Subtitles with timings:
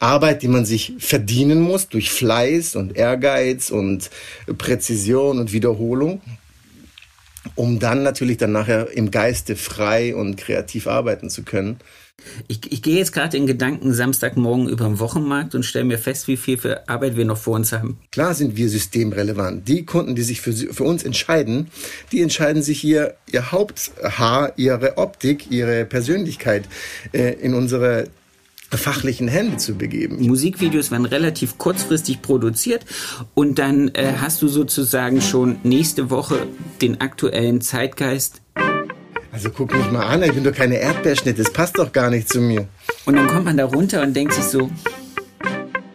[0.00, 4.10] Arbeit, die man sich verdienen muss durch Fleiß und Ehrgeiz und
[4.58, 6.20] Präzision und Wiederholung,
[7.54, 11.78] um dann natürlich dann nachher im Geiste frei und kreativ arbeiten zu können.
[12.48, 16.26] Ich, ich gehe jetzt gerade in Gedanken Samstagmorgen über den Wochenmarkt und stelle mir fest,
[16.26, 17.98] wie viel für Arbeit wir noch vor uns haben.
[18.10, 19.68] Klar sind wir systemrelevant.
[19.68, 21.68] Die Kunden, die sich für, für uns entscheiden,
[22.10, 26.64] die entscheiden sich hier ihr Haupthaar, ihre Optik, ihre Persönlichkeit
[27.12, 28.08] äh, in unsere
[28.76, 30.26] fachlichen Hände zu begeben.
[30.26, 32.84] Musikvideos werden relativ kurzfristig produziert
[33.34, 36.46] und dann äh, hast du sozusagen schon nächste Woche
[36.82, 38.42] den aktuellen Zeitgeist.
[39.32, 42.28] Also guck mich mal an, ich bin doch keine Erdbeerschnitte, das passt doch gar nicht
[42.28, 42.66] zu mir.
[43.06, 44.70] Und dann kommt man da runter und denkt sich so,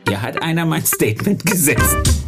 [0.07, 2.22] hier hat einer mein Statement gesetzt.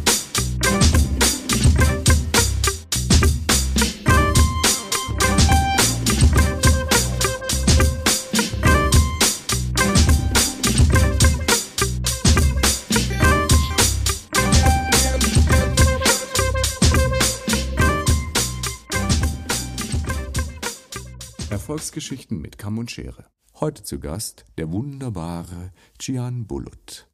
[21.76, 23.26] Erfolgsgeschichten mit Kamm und Schere.
[23.60, 27.06] Heute zu Gast der wunderbare Gian Bulut.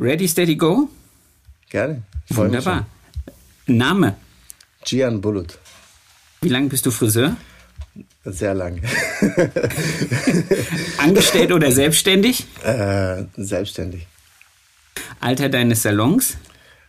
[0.00, 0.88] Ready, steady, go?
[1.68, 2.02] Gerne.
[2.30, 2.86] Wunderbar.
[3.66, 4.16] Name?
[4.86, 5.58] Gian Bulut.
[6.40, 7.36] Wie lange bist du Friseur?
[8.24, 8.80] Sehr lang.
[10.96, 12.46] Angestellt oder selbstständig?
[12.64, 14.06] Äh, selbstständig.
[15.20, 16.38] Alter deines Salons?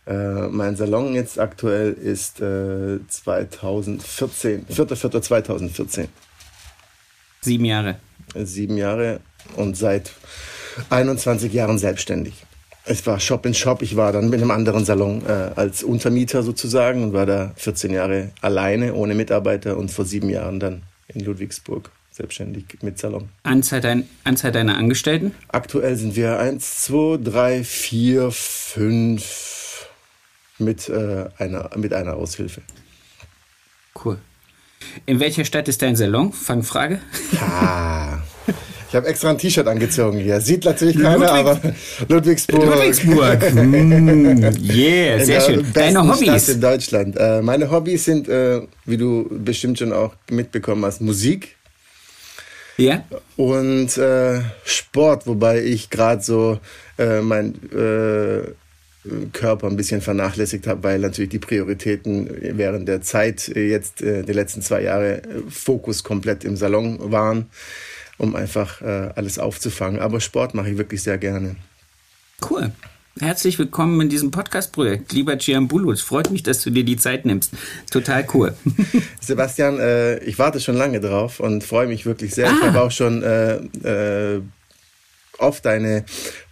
[0.06, 6.08] Äh, mein Salon jetzt aktuell ist äh, 2014, 4.4.2014.
[7.46, 7.94] Sieben Jahre.
[8.34, 9.20] Sieben Jahre
[9.54, 10.10] und seit
[10.90, 12.34] 21 Jahren selbstständig.
[12.84, 13.82] Es war Shop in Shop.
[13.82, 17.92] Ich war dann mit einem anderen Salon äh, als Untermieter sozusagen und war da 14
[17.92, 23.28] Jahre alleine, ohne Mitarbeiter und vor sieben Jahren dann in Ludwigsburg selbstständig mit Salon.
[23.44, 25.32] Anzahl, dein, Anzahl deiner Angestellten?
[25.46, 29.86] Aktuell sind wir eins, zwei, drei, vier, fünf
[30.58, 32.62] mit, äh, einer, mit einer Aushilfe.
[34.04, 34.18] Cool.
[35.04, 36.32] In welcher Stadt ist dein Salon?
[36.32, 37.00] Fangfrage.
[37.40, 38.18] Ah.
[38.88, 40.40] Ich habe extra ein T-Shirt angezogen hier.
[40.40, 41.60] Sieht natürlich keiner, Ludwig aber
[42.08, 42.64] Ludwigsburg.
[42.64, 43.54] Ludwigsburg.
[43.54, 45.66] mm, yeah, sehr schön.
[45.72, 46.44] Deine Hobbys?
[46.44, 47.16] Stadt in Deutschland.
[47.18, 51.56] Äh, meine Hobbys sind, äh, wie du bestimmt schon auch mitbekommen hast, Musik.
[52.76, 53.04] Ja.
[53.36, 56.58] Und äh, Sport, wobei ich gerade so
[56.98, 57.54] mein
[59.32, 64.22] Körper ein bisschen vernachlässigt habe, weil natürlich die Prioritäten während der Zeit äh, jetzt äh,
[64.22, 67.46] die letzten zwei Jahre äh, Fokus komplett im Salon waren,
[68.18, 70.00] um einfach äh, alles aufzufangen.
[70.00, 71.56] Aber Sport mache ich wirklich sehr gerne.
[72.50, 72.72] Cool.
[73.18, 75.90] Herzlich willkommen in diesem Podcast-Projekt, lieber Giambulu.
[75.90, 77.52] Es freut mich, dass du dir die Zeit nimmst.
[77.90, 78.54] Total cool.
[79.20, 82.50] Sebastian, äh, ich warte schon lange drauf und freue mich wirklich sehr.
[82.50, 82.54] Ah.
[82.54, 84.40] Ich habe auch schon äh,
[85.38, 86.04] oft deine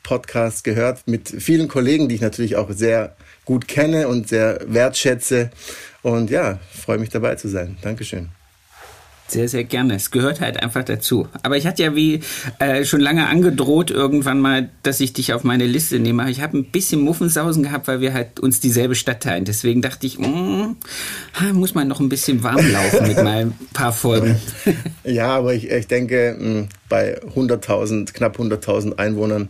[0.03, 5.50] Podcasts gehört mit vielen Kollegen, die ich natürlich auch sehr gut kenne und sehr wertschätze.
[6.03, 7.77] Und ja, freue mich dabei zu sein.
[7.83, 8.28] Dankeschön.
[9.34, 9.97] Sehr, sehr gerne.
[9.97, 11.27] Es gehört halt einfach dazu.
[11.43, 12.21] Aber ich hatte ja wie
[12.61, 16.31] äh, schon lange angedroht irgendwann mal, dass ich dich auf meine Liste nehme.
[16.31, 19.44] Ich habe ein bisschen Muffensausen gehabt, weil wir halt uns dieselbe Stadt teilen.
[19.44, 20.77] Deswegen dachte ich, mm,
[21.53, 24.37] muss man noch ein bisschen warm laufen mit meinen paar Folgen.
[25.03, 29.49] Ja, aber ich, ich denke, mm, bei 100.000, knapp 100.000 Einwohnern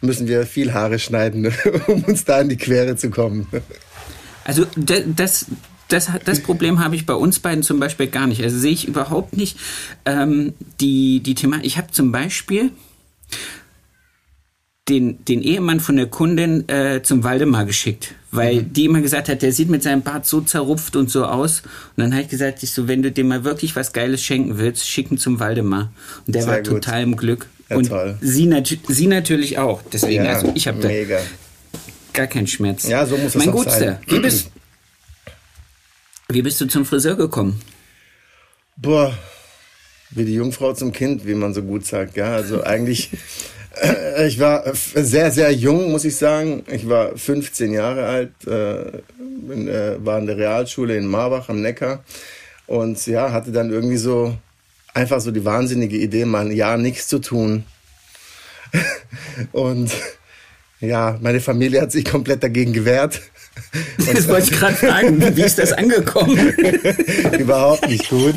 [0.00, 1.54] müssen wir viel Haare schneiden,
[1.86, 3.46] um uns da in die Quere zu kommen.
[4.44, 5.46] Also das,
[5.92, 8.42] das, das Problem habe ich bei uns beiden zum Beispiel gar nicht.
[8.42, 9.58] Also sehe ich überhaupt nicht
[10.04, 11.58] ähm, die, die Thema.
[11.62, 12.70] Ich habe zum Beispiel
[14.88, 18.72] den, den Ehemann von der Kundin äh, zum Waldemar geschickt, weil mhm.
[18.72, 21.62] die immer gesagt hat, der sieht mit seinem Bart so zerrupft und so aus.
[21.96, 24.58] Und dann habe ich gesagt, ich so, wenn du dem mal wirklich was Geiles schenken
[24.58, 25.92] willst, schicken zum Waldemar.
[26.26, 26.66] Und der Sehr war gut.
[26.66, 27.46] total im Glück.
[27.68, 28.18] Ja, und toll.
[28.20, 29.82] Sie, nat sie natürlich auch.
[29.92, 30.88] Deswegen, ja, also ich habe da
[32.12, 32.88] gar keinen Schmerz.
[32.88, 33.98] Ja, so muss es mein auch Gutster, sein.
[34.06, 34.50] Wie bist,
[36.32, 37.60] wie bist du zum Friseur gekommen?
[38.76, 39.16] Boah,
[40.10, 42.16] wie die Jungfrau zum Kind, wie man so gut sagt.
[42.16, 43.10] Ja, also eigentlich,
[43.80, 46.64] äh, ich war sehr, sehr jung, muss ich sagen.
[46.70, 49.02] Ich war 15 Jahre alt, äh,
[49.52, 52.04] in, äh, war in der Realschule in Marbach am Neckar
[52.66, 54.36] und ja, hatte dann irgendwie so
[54.94, 57.64] einfach so die wahnsinnige Idee, mal ein Jahr nichts zu tun.
[59.52, 59.90] und
[60.80, 63.20] ja, meine Familie hat sich komplett dagegen gewehrt.
[63.98, 65.36] Und das wollte ich gerade fragen.
[65.36, 66.36] Wie ist das angekommen?
[67.38, 68.36] Überhaupt nicht gut.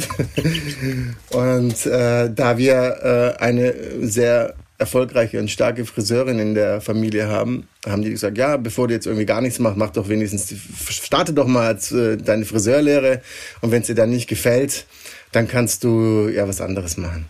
[1.32, 7.68] Und äh, da wir äh, eine sehr erfolgreiche und starke Friseurin in der Familie haben,
[7.88, 10.54] haben die gesagt, ja, bevor du jetzt irgendwie gar nichts machst, mach doch wenigstens,
[10.90, 13.22] starte doch mal äh, deine Friseurlehre
[13.62, 14.86] und wenn es dir dann nicht gefällt,
[15.32, 17.28] dann kannst du ja was anderes machen.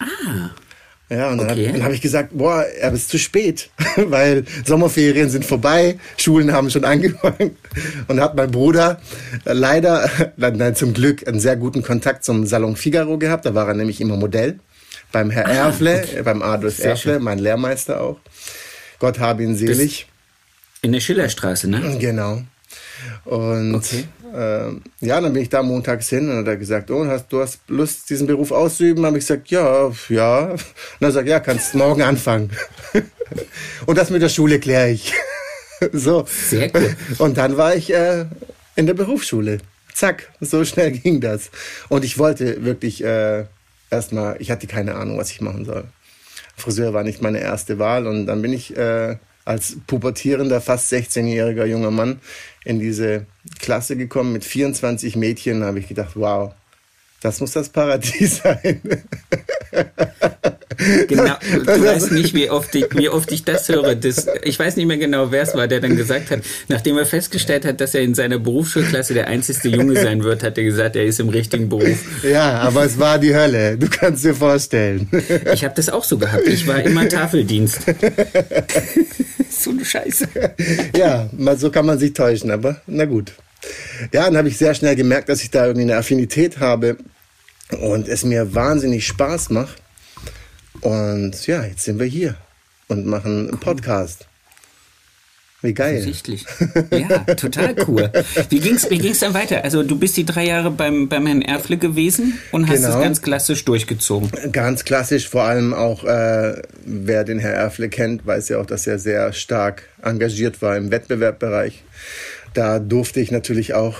[0.00, 0.50] Ah.
[1.10, 1.70] Ja, und dann, Okay.
[1.72, 6.70] dann habe ich gesagt, boah, er ist zu spät, weil Sommerferien sind vorbei, Schulen haben
[6.70, 7.56] schon angefangen.
[8.06, 9.00] Und hat mein Bruder
[9.44, 13.44] leider, nein, zum Glück, einen sehr guten Kontakt zum Salon Figaro gehabt.
[13.44, 14.60] Da war er nämlich immer Modell.
[15.12, 17.22] Beim Herr Erfle, äh, beim Adolf Sehr Erfle, schön.
[17.24, 18.18] mein Lehrmeister auch.
[19.00, 20.06] Gott habe ihn selig.
[20.82, 21.96] In der Schillerstraße, ne?
[21.98, 22.42] Genau.
[23.24, 24.04] Und Okay.
[24.34, 27.40] Ähm, ja, dann bin ich da montags hin und hat er gesagt, oh, hast, du
[27.40, 29.04] hast Lust, diesen Beruf auszuüben?
[29.04, 30.40] Habe ich gesagt, ja, ja.
[30.50, 30.58] Und
[31.00, 32.50] er sagt, ja, kannst morgen anfangen.
[33.86, 35.12] und das mit der Schule kläre ich.
[35.92, 36.26] so.
[36.26, 36.96] Sehr cool.
[37.18, 38.26] Und dann war ich äh,
[38.76, 39.58] in der Berufsschule.
[39.92, 41.50] Zack, so schnell ging das.
[41.88, 43.44] Und ich wollte wirklich äh,
[43.90, 45.84] erstmal, ich hatte keine Ahnung, was ich machen soll.
[46.56, 49.16] Friseur war nicht meine erste Wahl und dann bin ich äh,
[49.50, 52.20] als pubertierender, fast 16-jähriger junger Mann
[52.64, 53.26] in diese
[53.58, 55.64] Klasse gekommen mit 24 Mädchen.
[55.64, 56.54] Habe ich gedacht, wow,
[57.20, 58.80] das muss das Paradies sein.
[61.08, 61.36] Genau.
[61.52, 63.94] Du weißt nicht, wie oft ich, wie oft ich das höre.
[63.94, 67.06] Das, ich weiß nicht mehr genau, wer es war, der dann gesagt hat, nachdem er
[67.06, 70.96] festgestellt hat, dass er in seiner Berufsschulklasse der einzigste Junge sein wird, hat er gesagt,
[70.96, 71.98] er ist im richtigen Beruf.
[72.22, 73.76] ja, aber es war die Hölle.
[73.76, 75.08] Du kannst dir vorstellen.
[75.52, 76.46] Ich habe das auch so gehabt.
[76.46, 77.80] Ich war immer Tafeldienst.
[79.50, 80.28] so eine Scheiße.
[80.96, 83.32] ja, mal so kann man sich täuschen, aber na gut.
[84.12, 86.96] Ja, dann habe ich sehr schnell gemerkt, dass ich da irgendwie eine Affinität habe
[87.80, 89.76] und es mir wahnsinnig Spaß macht.
[90.80, 92.36] Und ja, jetzt sind wir hier
[92.88, 94.26] und machen einen Podcast.
[95.62, 95.96] Wie geil.
[95.98, 96.46] Offensichtlich.
[96.90, 98.10] Ja, total cool.
[98.48, 99.62] Wie ging's, wie ging's dann weiter?
[99.62, 102.96] Also du bist die drei Jahre beim, beim Herrn Erfle gewesen und hast Genau.
[102.96, 104.30] es ganz klassisch durchgezogen.
[104.52, 108.86] Ganz klassisch, vor allem auch, äh, wer den Herr Erfle kennt, weiß ja auch, dass
[108.86, 111.84] er sehr stark engagiert war im Wettbewerbbereich.
[112.54, 113.98] Da durfte ich natürlich auch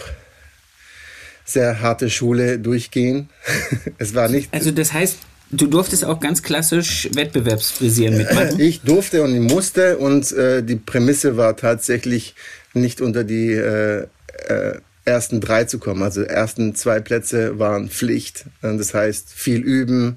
[1.44, 3.28] sehr harte Schule durchgehen.
[3.98, 4.48] es war nicht.
[4.54, 5.18] Also das heißt,
[5.50, 8.60] du durftest auch ganz klassisch Wettbewerbsfrisieren mitmachen.
[8.60, 12.34] Ich durfte und musste und äh, die Prämisse war tatsächlich
[12.74, 14.06] nicht unter die äh,
[14.48, 16.02] äh, ersten drei zu kommen.
[16.02, 18.44] Also ersten zwei Plätze waren Pflicht.
[18.62, 20.16] Das heißt viel üben,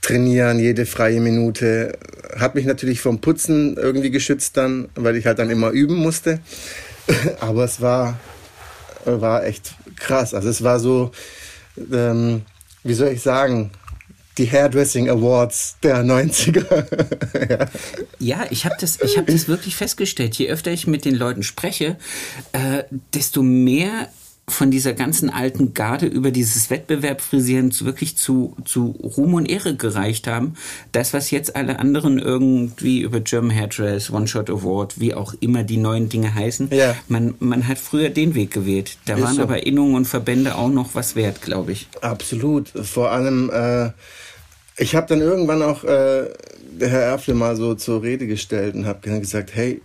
[0.00, 1.98] trainieren, jede freie Minute.
[2.36, 6.40] Hat mich natürlich vom Putzen irgendwie geschützt dann, weil ich halt dann immer üben musste.
[7.40, 8.18] Aber es war,
[9.04, 10.32] war echt krass.
[10.34, 11.10] Also es war so,
[11.92, 12.42] ähm,
[12.84, 13.70] wie soll ich sagen,
[14.38, 17.48] die Hairdressing Awards der 90er.
[17.50, 17.66] ja.
[18.18, 20.34] Ja, ich habe das, ich hab das wirklich festgestellt.
[20.36, 21.96] Je öfter ich mit den Leuten spreche,
[22.52, 22.82] äh,
[23.14, 24.08] desto mehr
[24.48, 29.74] von dieser ganzen alten Garde über dieses Wettbewerbfrisieren zu, wirklich zu, zu Ruhm und Ehre
[29.74, 30.54] gereicht haben.
[30.92, 35.78] Das, was jetzt alle anderen irgendwie über German Hairdress, One-Shot Award, wie auch immer die
[35.78, 36.94] neuen Dinge heißen, Ja.
[37.08, 38.98] man, man hat früher den Weg gewählt.
[39.06, 39.42] Da Ist waren so.
[39.42, 41.88] aber Innungen und Verbände auch noch was wert, glaube ich.
[42.00, 42.68] Absolut.
[42.68, 43.90] Vor allem, äh,
[44.78, 46.28] ich habe dann irgendwann auch äh,
[46.78, 49.80] Herr Erfle mal so zur Rede gestellt und habe gesagt, hey,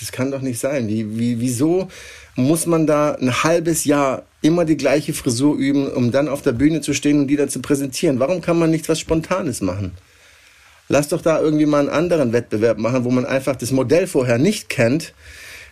[0.00, 0.88] das kann doch nicht sein.
[0.88, 1.88] Wie, wie, wieso
[2.34, 6.52] muss man da ein halbes Jahr immer die gleiche Frisur üben, um dann auf der
[6.52, 8.18] Bühne zu stehen und die dann zu präsentieren?
[8.18, 9.92] Warum kann man nicht was Spontanes machen?
[10.88, 14.38] Lass doch da irgendwie mal einen anderen Wettbewerb machen, wo man einfach das Modell vorher
[14.38, 15.14] nicht kennt,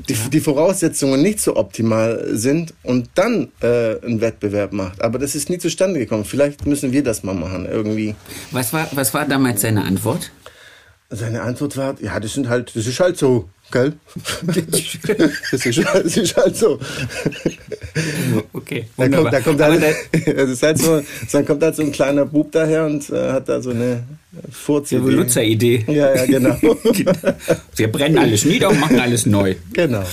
[0.09, 5.03] die, die Voraussetzungen nicht so optimal sind und dann äh, einen Wettbewerb macht.
[5.03, 6.25] Aber das ist nie zustande gekommen.
[6.25, 8.15] Vielleicht müssen wir das mal machen, irgendwie.
[8.51, 10.31] Was war, was war damals seine Antwort?
[11.11, 13.95] Seine Antwort war, ja, das sind halt, das ist halt so, gell?
[14.43, 16.79] das, ist, das ist halt so.
[18.53, 19.83] Okay, Da kommt, da kommt halt,
[20.37, 21.03] das ist halt so,
[21.33, 24.05] dann kommt halt so ein kleiner Bub daher und äh, hat da so eine
[24.51, 24.93] Furz.
[24.93, 25.85] Revoluzzer-Idee.
[25.89, 26.57] Ja, ja, genau.
[27.75, 29.57] Wir brennen alles nieder und machen alles neu.
[29.73, 30.05] genau.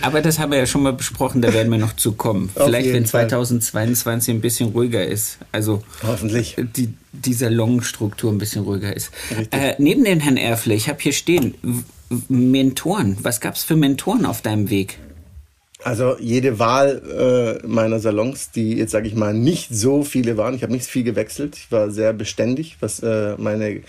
[0.00, 2.50] Aber das haben wir ja schon mal besprochen, da werden wir noch zu kommen.
[2.54, 3.28] Auf Vielleicht, wenn Fall.
[3.28, 5.38] 2022 ein bisschen ruhiger ist.
[5.52, 6.56] Also Hoffentlich.
[6.76, 9.10] die, die Salonstruktur ein bisschen ruhiger ist.
[9.50, 11.54] Äh, neben den Herrn Erfle, ich habe hier stehen,
[12.28, 13.16] Mentoren.
[13.22, 14.98] Was gab es für Mentoren auf deinem Weg?
[15.84, 20.54] Also jede Wahl äh, meiner Salons, die jetzt sage ich mal nicht so viele waren,
[20.54, 23.80] ich habe nicht viel gewechselt, ich war sehr beständig, was äh, meine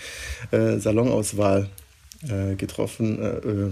[0.50, 1.68] äh, Salonauswahl
[2.28, 3.70] äh, getroffen, äh, äh,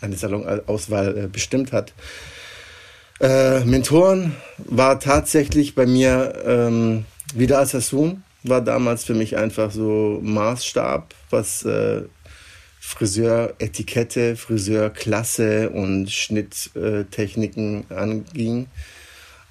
[0.00, 1.92] eine Salonauswahl bestimmt hat.
[3.20, 11.14] Mentoren war tatsächlich bei mir ähm, wieder Assassun, war damals für mich einfach so Maßstab,
[11.30, 11.64] was
[12.84, 18.66] Friseuretikette, Friseurklasse und Schnitttechniken anging.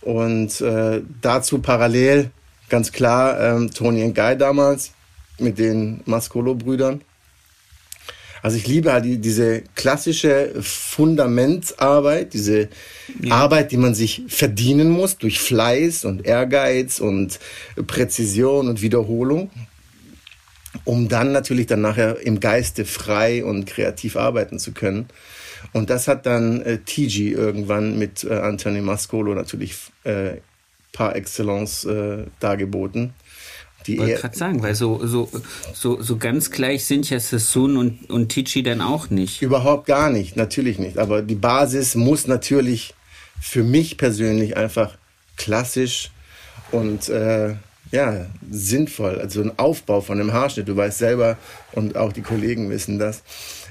[0.01, 2.31] Und äh, dazu parallel
[2.67, 4.91] ganz klar ähm, Tony und Guy damals
[5.39, 7.01] mit den Mascolo-Brüdern.
[8.41, 12.67] Also ich liebe halt die, diese klassische Fundamentsarbeit, diese
[13.29, 17.39] Arbeit, die man sich verdienen muss durch Fleiß und Ehrgeiz und
[17.87, 19.49] Präzision und Wiederholung.
[20.85, 25.07] Um dann natürlich dann nachher im Geiste frei und kreativ arbeiten zu können.
[25.73, 30.37] Und das hat dann äh, TG irgendwann mit äh, Anthony Mascolo natürlich äh,
[30.91, 33.13] par excellence äh, dargeboten.
[33.87, 35.29] Die wollte gerade sagen, weil so, so,
[35.73, 39.41] so, so ganz gleich sind ja Sassoon und, und Tichy dann auch nicht.
[39.41, 40.99] Überhaupt gar nicht, natürlich nicht.
[40.99, 42.93] Aber die Basis muss natürlich
[43.39, 44.97] für mich persönlich einfach
[45.35, 46.11] klassisch
[46.71, 47.55] und äh,
[47.91, 49.19] ja, sinnvoll.
[49.19, 51.37] Also ein Aufbau von einem Haarschnitt, du weißt selber
[51.73, 53.23] und auch die Kollegen wissen das,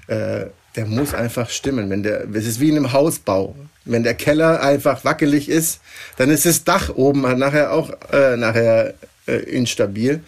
[0.06, 0.46] äh,
[0.76, 1.90] der muss einfach stimmen.
[1.90, 3.56] Wenn der, es ist wie in einem Hausbau.
[3.84, 5.80] Wenn der Keller einfach wackelig ist,
[6.16, 8.94] dann ist das Dach oben nachher auch äh, nachher
[9.26, 10.22] äh, instabil.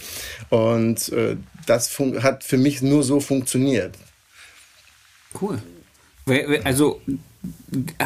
[0.49, 3.95] Und äh, das hat für mich nur so funktioniert.
[5.41, 5.63] Cool.
[6.65, 7.01] Also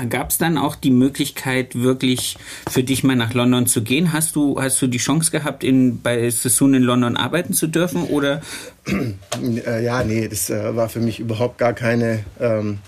[0.08, 2.36] gab es dann auch die Möglichkeit, wirklich
[2.70, 4.12] für dich mal nach London zu gehen?
[4.12, 8.04] Hast du, hast du die Chance gehabt, in, bei Sassoon in London arbeiten zu dürfen?
[8.04, 8.42] Oder?
[9.66, 12.78] Äh, ja, nee, das äh, war für mich überhaupt gar keine ähm,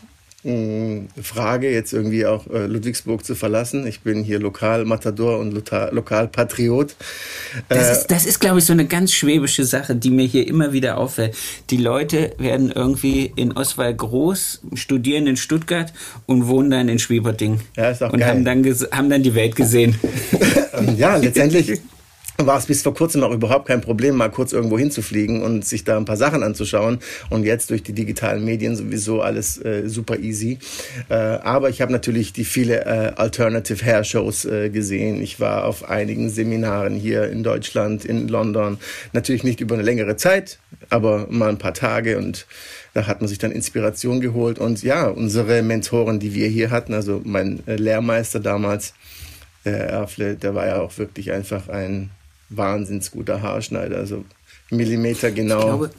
[0.45, 3.88] Frage, jetzt irgendwie auch äh, Ludwigsburg zu verlassen.
[3.88, 6.95] Ich bin hier Lokalmatador und Lokalpatriot.
[7.68, 10.47] Das äh, ist, das ist, glaube ich, so eine ganz schwäbische Sache, die mir hier
[10.47, 11.37] immer wieder auffällt.
[11.71, 15.92] Die Leute werden irgendwie in Oswald groß, studieren in Stuttgart
[16.26, 17.61] und wohnen dann in Schwieberding.
[17.76, 18.28] Ja, ist auch und geil.
[18.28, 19.99] Haben, dann haben dann die Welt gesehen.
[20.97, 21.80] ja, letztendlich
[22.47, 25.83] war es bis vor kurzem auch überhaupt kein Problem, mal kurz irgendwo hinzufliegen und sich
[25.83, 27.00] da ein paar Sachen anzuschauen.
[27.30, 30.59] Und jetzt durch die digitalen Medien sowieso alles äh, super easy.
[31.09, 35.21] Äh, aber ich habe natürlich die viele äh, Alternative Hair Shows äh, gesehen.
[35.21, 38.78] Ich war auf einigen Seminaren hier in Deutschland, in London.
[39.12, 42.47] Natürlich nicht über eine längere Zeit, aber mal ein paar Tage und
[42.95, 44.61] da hat man sich dann Inspiration geholt.
[44.61, 48.95] Und ja, unsere Mentoren, die wir hier hatten, also mein äh, Lehrmeister damals,
[49.64, 52.11] der Erfle, der war ja auch wirklich einfach ein
[52.49, 54.25] wahnsinns guter Haarschneider, also
[54.71, 55.59] Millimeter genau.
[55.59, 55.90] Ich glaube,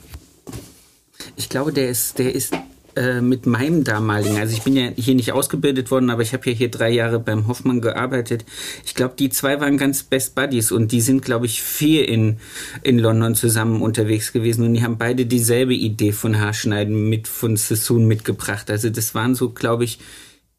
[1.36, 2.54] ich glaube der ist, der ist
[2.96, 6.50] äh, mit meinem damaligen, also ich bin ja hier nicht ausgebildet worden, aber ich habe
[6.50, 8.44] ja hier drei Jahre beim Hoffmann gearbeitet.
[8.84, 12.38] Ich glaube, die zwei waren ganz Best Buddies und die sind, glaube ich, vier in,
[12.82, 17.56] in London zusammen unterwegs gewesen und die haben beide dieselbe Idee von Haarschneiden mit von
[17.56, 18.70] Sassoon mitgebracht.
[18.70, 20.00] Also das waren so, glaube ich,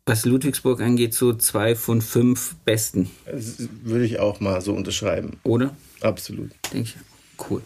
[0.05, 3.10] was Ludwigsburg angeht, so zwei von fünf besten.
[3.25, 5.39] Das würde ich auch mal so unterschreiben.
[5.43, 5.75] Oder?
[6.01, 6.51] Absolut.
[6.74, 6.96] Denke ich.
[7.50, 7.62] Cool.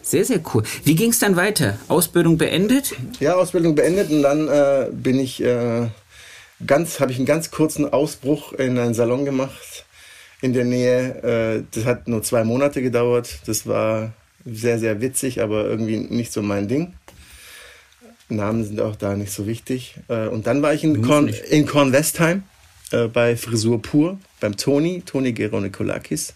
[0.00, 0.62] Sehr, sehr cool.
[0.84, 1.78] Wie ging es dann weiter?
[1.88, 2.94] Ausbildung beendet?
[3.20, 5.88] Ja, Ausbildung beendet und dann äh, bin ich äh,
[6.66, 9.84] ganz, habe ich einen ganz kurzen Ausbruch in einen Salon gemacht
[10.40, 11.58] in der Nähe.
[11.58, 13.40] Äh, das hat nur zwei Monate gedauert.
[13.46, 14.12] Das war
[14.44, 16.94] sehr, sehr witzig, aber irgendwie nicht so mein Ding.
[18.28, 19.96] Namen sind auch da nicht so wichtig.
[20.08, 22.42] Äh, und dann war ich in, Korn, in Kornwestheim
[22.92, 26.34] äh, bei Frisur Pur, beim Toni, Toni Geronikolakis.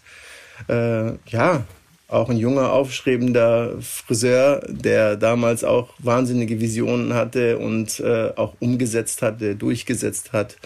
[0.67, 1.65] Äh, ja,
[2.07, 9.21] auch ein junger, aufstrebender Friseur, der damals auch wahnsinnige Visionen hatte und äh, auch umgesetzt
[9.21, 10.57] hatte, durchgesetzt hat.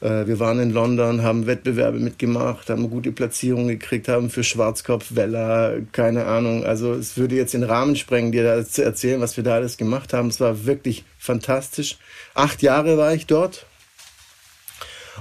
[0.00, 5.14] Äh, wir waren in London, haben Wettbewerbe mitgemacht, haben gute Platzierungen gekriegt, haben für Schwarzkopf,
[5.14, 6.64] Weller, keine Ahnung.
[6.64, 9.76] Also es würde jetzt den Rahmen sprengen, dir da zu erzählen, was wir da alles
[9.76, 10.28] gemacht haben.
[10.28, 11.98] Es war wirklich fantastisch.
[12.34, 13.66] Acht Jahre war ich dort.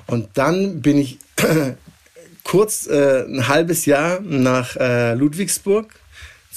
[0.05, 1.17] Und dann bin ich
[2.43, 5.93] kurz äh, ein halbes Jahr nach äh, Ludwigsburg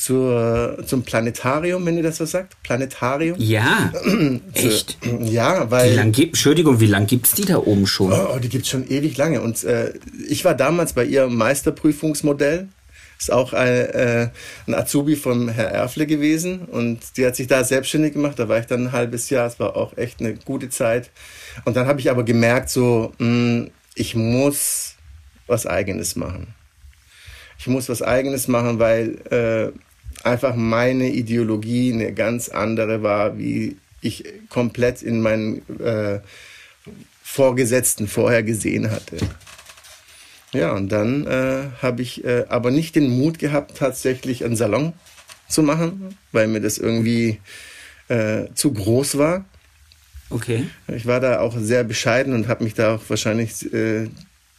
[0.01, 2.63] zur, zum Planetarium, wenn ihr das was sagt.
[2.63, 3.37] Planetarium.
[3.39, 3.93] Ja,
[4.55, 4.97] echt.
[5.21, 5.91] Ja, weil.
[5.91, 8.11] Wie lang gibt, Entschuldigung, wie lange gibt es die da oben schon?
[8.11, 9.43] Oh, die gibt es schon ewig lange.
[9.43, 9.93] Und äh,
[10.27, 12.69] ich war damals bei ihrem Meisterprüfungsmodell.
[13.19, 14.31] Ist auch ein, äh,
[14.67, 16.61] ein Azubi von Herr Erfle gewesen.
[16.61, 18.39] Und die hat sich da selbstständig gemacht.
[18.39, 19.47] Da war ich dann ein halbes Jahr.
[19.47, 21.11] Es war auch echt eine gute Zeit.
[21.67, 24.95] Und dann habe ich aber gemerkt, so, mh, hm, ich muss
[25.47, 26.55] was Eigenes machen.
[27.59, 29.79] Ich muss was Eigenes machen, weil äh,
[30.25, 36.21] einfach meine Ideologie eine ganz andere war, wie ich komplett in meinen äh,
[37.23, 39.19] Vorgesetzten vorher gesehen hatte.
[40.53, 44.95] Ja, und dann äh, habe ich äh, aber nicht den Mut gehabt, tatsächlich einen Salon
[45.49, 47.39] zu machen, weil mir das irgendwie
[48.09, 49.45] äh, zu groß war.
[50.29, 50.67] Okay.
[50.89, 54.09] Ich war da auch sehr bescheiden und habe mich da auch wahrscheinlich äh,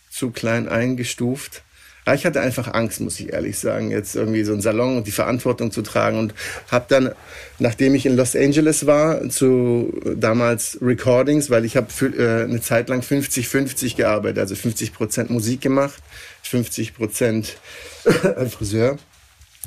[0.09, 1.63] zu klein eingestuft.
[2.11, 5.07] Ja, ich hatte einfach Angst, muss ich ehrlich sagen, jetzt irgendwie so einen Salon und
[5.07, 6.33] die Verantwortung zu tragen und
[6.69, 7.11] habe dann,
[7.57, 12.89] nachdem ich in Los Angeles war, zu damals Recordings, weil ich habe äh, eine Zeit
[12.89, 16.03] lang 50-50 gearbeitet, also 50 Prozent Musik gemacht,
[16.41, 17.55] 50 Prozent
[18.49, 18.97] Friseur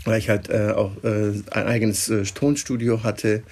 [0.04, 3.42] weil ich halt äh, auch äh, ein eigenes äh, Tonstudio hatte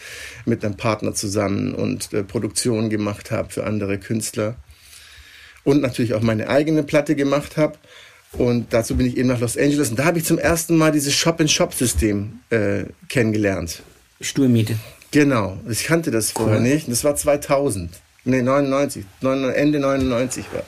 [0.45, 4.57] mit einem Partner zusammen und äh, Produktionen gemacht habe für andere Künstler
[5.65, 7.79] und natürlich auch meine eigene Platte gemacht habe
[8.33, 10.91] Und dazu bin ich eben nach Los Angeles und da habe ich zum ersten Mal
[10.93, 13.83] dieses Shop-in-Shop-System äh, kennengelernt.
[14.21, 14.77] Stuhlmiete.
[15.11, 16.63] Genau, ich kannte das vorher cool.
[16.63, 16.91] nicht.
[16.91, 17.91] Das war 2000,
[18.25, 20.65] nee 99, Ende 99 war.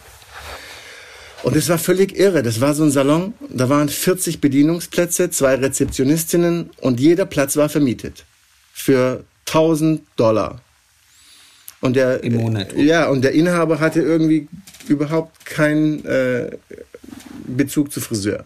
[1.43, 2.43] Und es war völlig irre.
[2.43, 7.69] Das war so ein Salon, da waren 40 Bedienungsplätze, zwei Rezeptionistinnen und jeder Platz war
[7.69, 8.25] vermietet
[8.73, 10.61] für 1000 Dollar.
[11.81, 12.75] Und der, Im Monat.
[12.77, 14.49] Ja, und der Inhaber hatte irgendwie
[14.89, 16.51] überhaupt keinen äh,
[17.47, 18.45] Bezug zu Friseur.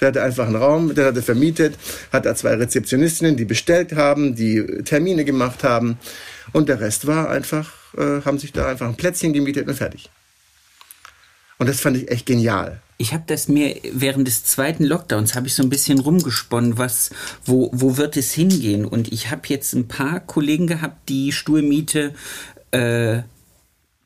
[0.00, 1.76] Der hatte einfach einen Raum, der hatte vermietet,
[2.12, 5.98] hat da zwei Rezeptionistinnen, die bestellt haben, die Termine gemacht haben.
[6.52, 10.08] Und der Rest war einfach, äh, haben sich da einfach ein Plätzchen gemietet und fertig.
[11.58, 12.80] Und das fand ich echt genial.
[12.98, 17.10] Ich habe das mir während des zweiten Lockdowns habe ich so ein bisschen rumgesponnen, was
[17.44, 18.84] wo wo wird es hingehen?
[18.84, 22.14] Und ich habe jetzt ein paar Kollegen gehabt, die Stuhlmiete
[22.70, 23.22] äh,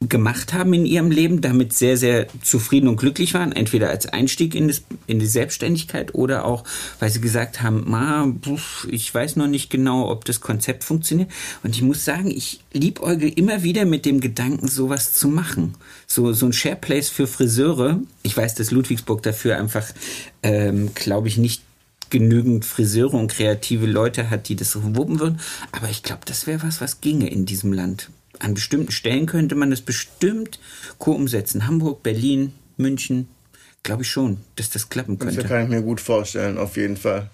[0.09, 4.55] gemacht haben in ihrem Leben, damit sehr, sehr zufrieden und glücklich waren, entweder als Einstieg
[4.55, 6.65] in, das, in die Selbstständigkeit oder auch,
[7.01, 8.33] weil sie gesagt haben, Ma,
[8.89, 11.31] ich weiß noch nicht genau, ob das Konzept funktioniert.
[11.63, 15.75] Und ich muss sagen, ich liebäuge immer wieder mit dem Gedanken, sowas zu machen.
[16.07, 18.01] So, so ein Shareplace für Friseure.
[18.23, 19.87] Ich weiß, dass Ludwigsburg dafür einfach,
[20.43, 21.63] ähm, glaube ich, nicht
[22.11, 25.41] genügend Friseure und kreative Leute hat, die das wuppen würden.
[25.73, 28.11] Aber ich glaube, das wäre was, was ginge in diesem Land
[28.43, 30.59] an bestimmten Stellen könnte man das bestimmt
[30.99, 31.67] co-umsetzen.
[31.67, 33.29] Hamburg, Berlin, München,
[33.83, 35.37] glaube ich schon, dass das klappen könnte.
[35.37, 37.31] Das kann ich mir gut vorstellen, auf jeden Fall.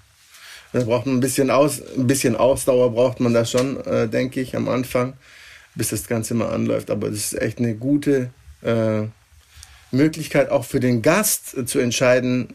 [0.72, 4.40] Da braucht man ein bisschen, Aus, ein bisschen Ausdauer, braucht man da schon, äh, denke
[4.40, 5.14] ich, am Anfang,
[5.74, 6.90] bis das Ganze mal anläuft.
[6.90, 8.30] Aber das ist echt eine gute
[8.62, 9.04] äh,
[9.90, 12.54] Möglichkeit, auch für den Gast äh, zu entscheiden,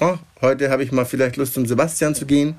[0.00, 2.56] oh, heute habe ich mal vielleicht Lust zum Sebastian zu gehen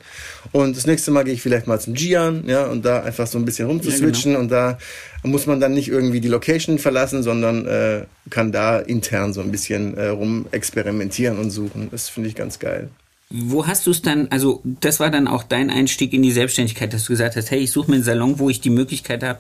[0.52, 3.38] und das nächste Mal gehe ich vielleicht mal zum Gian, ja, und da einfach so
[3.38, 4.44] ein bisschen rumzuswitchen ja, genau.
[4.44, 4.78] und da
[5.24, 9.52] muss man dann nicht irgendwie die Location verlassen, sondern äh, kann da intern so ein
[9.52, 11.90] bisschen äh, rum experimentieren und suchen.
[11.92, 12.90] Das finde ich ganz geil.
[13.30, 16.94] Wo hast du es dann, also das war dann auch dein Einstieg in die Selbstständigkeit,
[16.94, 19.40] dass du gesagt hast, hey, ich suche mir einen Salon, wo ich die Möglichkeit habe,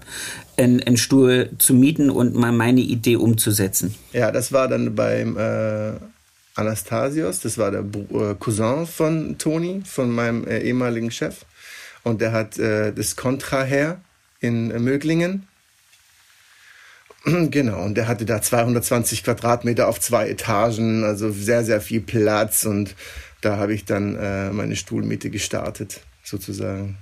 [0.57, 3.95] einen, einen, Stuhl zu mieten und mal meine Idee umzusetzen.
[4.11, 5.93] Ja, das war dann beim äh,
[6.57, 11.45] Anastasios, das war der äh, Cousin von Toni, von meinem äh, ehemaligen Chef.
[12.03, 14.01] Und der hat äh, das Contra her
[14.39, 15.47] in Möglingen.
[17.49, 22.63] Genau, und der hatte da 220 Quadratmeter auf zwei Etagen, also sehr, sehr viel Platz.
[22.63, 22.95] Und
[23.41, 24.13] da habe ich dann
[24.55, 26.97] meine Stuhlmiete gestartet, sozusagen.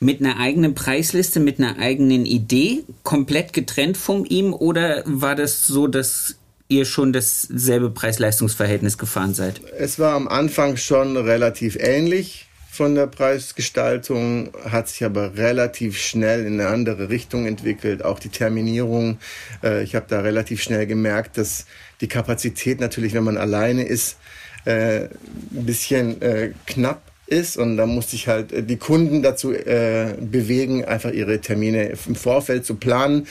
[0.00, 4.52] Mit einer eigenen Preisliste, mit einer eigenen Idee, komplett getrennt von ihm?
[4.52, 6.36] Oder war das so, dass
[6.68, 9.60] ihr schon dasselbe Preis-Leistungs-Verhältnis gefahren seid?
[9.78, 16.46] Es war am Anfang schon relativ ähnlich von der Preisgestaltung, hat sich aber relativ schnell
[16.46, 18.02] in eine andere Richtung entwickelt.
[18.02, 19.18] Auch die Terminierung.
[19.62, 21.66] Äh, ich habe da relativ schnell gemerkt, dass
[22.00, 24.16] die Kapazität natürlich, wenn man alleine ist,
[24.64, 25.10] äh, ein
[25.50, 31.10] bisschen äh, knapp ist und da musste ich halt die Kunden dazu äh, bewegen, einfach
[31.10, 33.26] ihre Termine im Vorfeld zu planen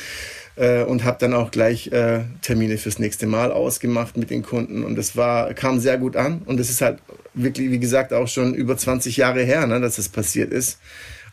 [0.56, 4.84] äh, und habe dann auch gleich äh, Termine fürs nächste Mal ausgemacht mit den Kunden
[4.84, 7.00] und das war kam sehr gut an und es ist halt
[7.34, 10.80] wirklich wie gesagt auch schon über 20 Jahre her, ne, dass das passiert ist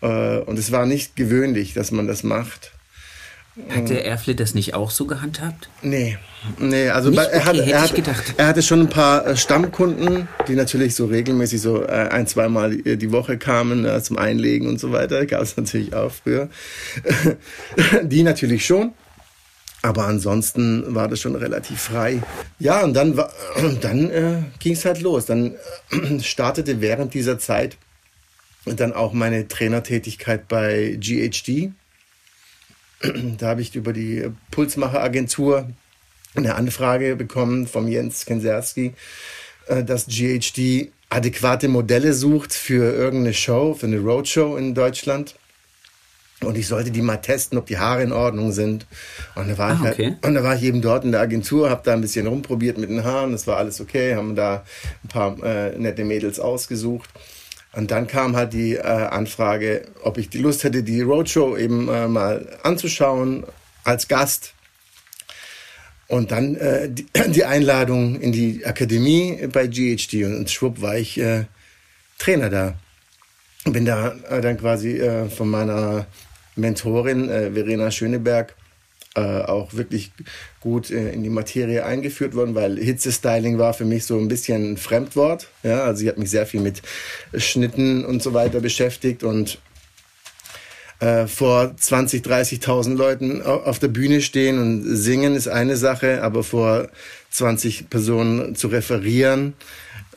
[0.00, 2.72] äh, und es war nicht gewöhnlich, dass man das macht.
[3.70, 5.68] Hat der Erfle das nicht auch so gehandhabt?
[5.82, 6.16] Nee,
[6.58, 10.28] nee, also bei, er, okay, hat, er, hat, er, hatte schon ein paar äh, Stammkunden,
[10.46, 14.78] die natürlich so regelmäßig so äh, ein, zweimal die Woche kamen äh, zum Einlegen und
[14.78, 15.26] so weiter.
[15.26, 16.48] Gab es natürlich auch früher.
[18.02, 18.92] die natürlich schon.
[19.82, 22.22] Aber ansonsten war das schon relativ frei.
[22.58, 23.16] Ja, und dann,
[23.80, 25.26] dann äh, ging es halt los.
[25.26, 25.54] Dann
[25.90, 27.76] äh, startete während dieser Zeit
[28.64, 31.72] dann auch meine Trainertätigkeit bei GHD.
[33.38, 35.68] Da habe ich über die Pulsmacher-Agentur
[36.34, 38.94] eine Anfrage bekommen vom Jens Kenserski,
[39.68, 45.36] äh, dass GHD adäquate Modelle sucht für irgendeine Show, für eine Roadshow in Deutschland.
[46.44, 48.86] Und ich sollte die mal testen, ob die Haare in Ordnung sind.
[49.34, 50.16] Und da war, ah, ich, halt, okay.
[50.22, 52.90] und da war ich eben dort in der Agentur, habe da ein bisschen rumprobiert mit
[52.90, 53.32] den Haaren.
[53.32, 54.64] Das war alles okay, haben da
[55.04, 57.10] ein paar äh, nette Mädels ausgesucht.
[57.72, 61.88] Und dann kam halt die äh, Anfrage, ob ich die Lust hätte, die Roadshow eben
[61.88, 63.44] äh, mal anzuschauen
[63.84, 64.54] als Gast.
[66.06, 71.18] Und dann äh, die, die, Einladung in die Akademie bei GHD und schwupp war ich
[71.18, 71.44] äh,
[72.18, 72.78] Trainer da.
[73.64, 76.06] Bin da äh, dann quasi äh, von meiner
[76.58, 78.54] Mentorin äh, Verena Schöneberg
[79.14, 80.12] äh, auch wirklich
[80.60, 84.72] gut äh, in die Materie eingeführt worden, weil Hitzestyling war für mich so ein bisschen
[84.72, 85.48] ein Fremdwort.
[85.62, 86.82] Ja, also sie hat mich sehr viel mit
[87.36, 89.58] Schnitten und so weiter beschäftigt und
[91.00, 96.42] äh, vor 20, 30.000 Leuten auf der Bühne stehen und singen ist eine Sache, aber
[96.42, 96.88] vor
[97.30, 99.54] 20 Personen zu referieren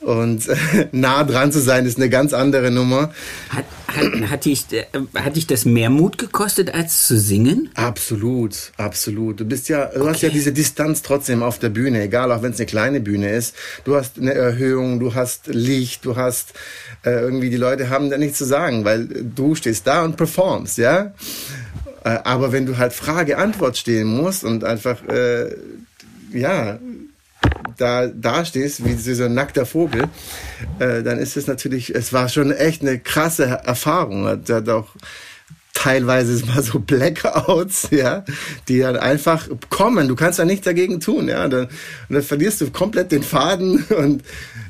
[0.02, 0.48] und
[0.92, 3.12] nah dran zu sein, ist eine ganz andere Nummer.
[3.50, 4.66] Hat, hat, hat, dich,
[5.14, 7.70] hat dich das mehr Mut gekostet, als zu singen?
[7.74, 9.40] Absolut, absolut.
[9.40, 10.10] Du bist ja, du okay.
[10.10, 13.30] hast ja diese Distanz trotzdem auf der Bühne, egal auch wenn es eine kleine Bühne
[13.30, 13.54] ist.
[13.84, 16.54] Du hast eine Erhöhung, du hast Licht, du hast
[17.04, 20.78] äh, irgendwie, die Leute haben da nichts zu sagen, weil du stehst da und performst,
[20.78, 21.12] ja.
[22.04, 25.54] Äh, aber wenn du halt Frage-Antwort stehen musst und einfach, äh,
[26.32, 26.78] ja,
[27.76, 30.04] da da stehst wie so ein nackter Vogel,
[30.78, 34.26] äh, dann ist es natürlich, es war schon echt eine krasse Erfahrung.
[34.26, 34.88] Hat, hat auch
[35.74, 38.24] teilweise mal so Blackouts, ja,
[38.68, 40.08] die dann einfach kommen.
[40.08, 41.48] Du kannst da nichts dagegen tun, ja.
[41.48, 41.70] Dann, und
[42.10, 44.22] dann verlierst du komplett den Faden und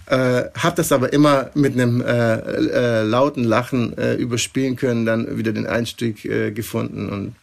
[0.07, 5.39] äh, hab das aber immer mit einem äh, äh, lauten Lachen äh, überspielen können, dann
[5.39, 7.35] wieder den Einstieg äh, gefunden und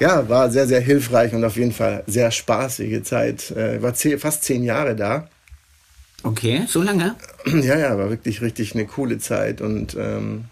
[0.00, 3.50] ja, war sehr, sehr hilfreich und auf jeden Fall sehr spaßige Zeit.
[3.52, 5.28] Äh, war zehn, fast zehn Jahre da.
[6.22, 7.14] Okay, so lange?
[7.62, 10.44] Ja, ja, war wirklich richtig eine coole Zeit und ähm,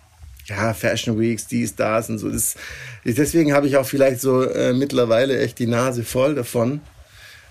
[0.47, 2.29] ja, Fashion Weeks, dies, das und so.
[2.29, 2.57] Das,
[3.05, 6.81] deswegen habe ich auch vielleicht so äh, mittlerweile echt die Nase voll davon,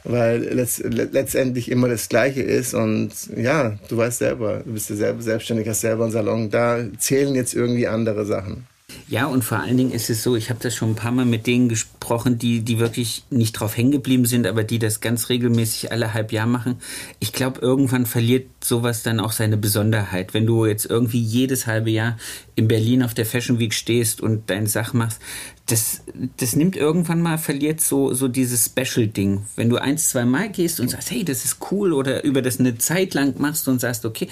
[0.03, 4.97] weil letzt, letztendlich immer das Gleiche ist und ja, du weißt selber, du bist ja
[4.97, 8.67] selber selbstständig, hast selber einen Salon, da zählen jetzt irgendwie andere Sachen.
[9.07, 11.25] Ja, und vor allen Dingen ist es so, ich habe das schon ein paar Mal
[11.25, 15.29] mit denen gesprochen, die, die wirklich nicht drauf hängen geblieben sind, aber die das ganz
[15.29, 16.75] regelmäßig alle halb Jahr machen.
[17.19, 20.33] Ich glaube, irgendwann verliert sowas dann auch seine Besonderheit.
[20.33, 22.17] Wenn du jetzt irgendwie jedes halbe Jahr
[22.55, 25.19] in Berlin auf der Fashion Week stehst und deine Sache machst,
[25.67, 26.01] das,
[26.37, 29.45] das nimmt irgendwann mal, verliert so, so dieses Special-Ding.
[29.55, 32.59] Wenn du eins, zwei Mal gehst und sagst, hey, das ist cool oder über das
[32.59, 34.27] eine Zeit lang machst und sagst, okay,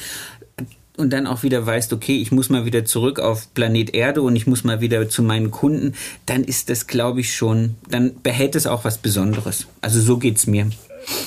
[0.98, 4.36] und dann auch wieder weißt, okay, ich muss mal wieder zurück auf Planet Erde und
[4.36, 5.94] ich muss mal wieder zu meinen Kunden,
[6.26, 9.68] dann ist das, glaube ich, schon, dann behält es auch was Besonderes.
[9.82, 10.70] Also so geht es mir.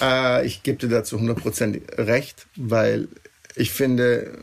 [0.02, 3.08] Äh, ich gebe dir dazu 100% recht, weil
[3.56, 4.38] ich finde,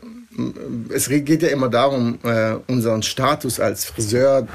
[0.90, 4.46] es geht ja immer darum, äh, unseren Status als Friseur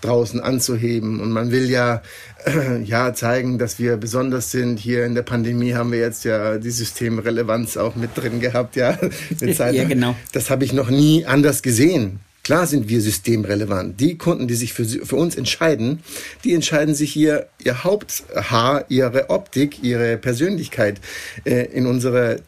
[0.00, 1.20] draußen anzuheben.
[1.20, 2.02] Und man will ja,
[2.84, 4.78] ja zeigen, dass wir besonders sind.
[4.78, 8.76] Hier in der Pandemie haben wir jetzt ja die Systemrelevanz auch mit drin gehabt.
[8.76, 8.98] Ja,
[9.40, 10.16] ja genau.
[10.32, 12.20] Das habe ich noch nie anders gesehen.
[12.44, 13.98] Klar sind wir systemrelevant.
[13.98, 16.04] Die Kunden, die sich für, für uns entscheiden,
[16.44, 21.00] die entscheiden sich hier ihr Haupthaar, ihre Optik, ihre Persönlichkeit
[21.44, 22.40] äh, in unsere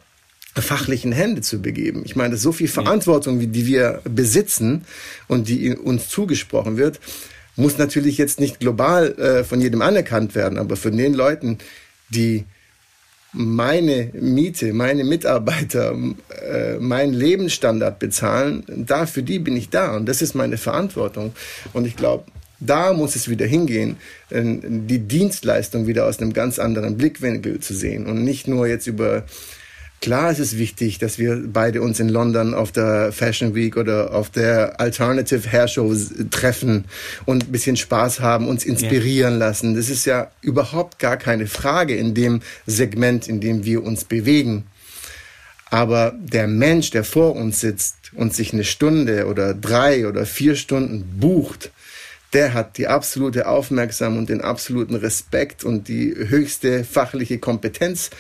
[0.55, 2.03] fachlichen Hände zu begeben.
[2.05, 4.85] Ich meine, so viel Verantwortung, die wir besitzen
[5.27, 7.01] und die uns zugesprochen wird,
[7.59, 11.59] muss natürlich jetzt nicht global äh, von jedem anerkannt werden, aber von den Leuten,
[12.09, 12.45] die
[13.33, 15.95] meine Miete, meine Mitarbeiter,
[16.43, 21.33] äh, meinen Lebensstandard bezahlen, da für die bin ich da und das ist meine Verantwortung.
[21.73, 22.25] Und ich glaube,
[22.61, 23.99] da muss es wieder hingehen,
[24.31, 29.25] die Dienstleistung wieder aus einem ganz anderen Blickwinkel zu sehen und nicht nur jetzt über
[30.01, 34.15] Klar ist es wichtig, dass wir beide uns in London auf der Fashion Week oder
[34.15, 35.93] auf der Alternative Hair Show
[36.31, 36.85] treffen
[37.27, 39.47] und ein bisschen Spaß haben, uns inspirieren ja.
[39.47, 39.75] lassen.
[39.75, 44.67] Das ist ja überhaupt gar keine Frage in dem Segment, in dem wir uns bewegen.
[45.71, 50.55] Aber der Mensch, der vor uns sitzt und sich eine Stunde oder drei oder vier
[50.55, 51.73] Stunden bucht,
[52.33, 58.11] der hat die absolute Aufmerksamkeit und den absoluten Respekt und die höchste fachliche Kompetenz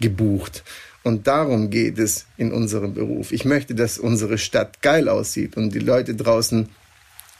[0.00, 0.64] gebucht.
[1.08, 3.32] Und darum geht es in unserem Beruf.
[3.32, 6.68] Ich möchte, dass unsere Stadt geil aussieht und die Leute draußen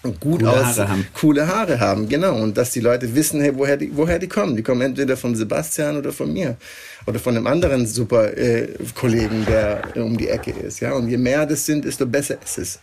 [0.03, 1.07] gut coole aus, Haare haben.
[1.13, 2.41] coole Haare haben, genau.
[2.41, 4.57] Und dass die Leute wissen, hey, woher die, woher die kommen.
[4.57, 6.57] Die kommen entweder von Sebastian oder von mir
[7.05, 10.81] oder von einem anderen super äh, Kollegen, der um die Ecke ist.
[10.81, 12.79] Ja, und je mehr das sind, desto besser ist es.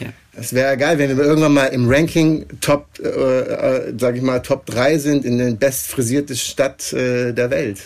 [0.00, 0.08] Ja.
[0.32, 4.40] Es wäre geil, wenn wir irgendwann mal im Ranking Top, äh, äh, sag ich mal,
[4.42, 7.78] Top 3 sind in den bestfrisierten Stadt äh, der Welt.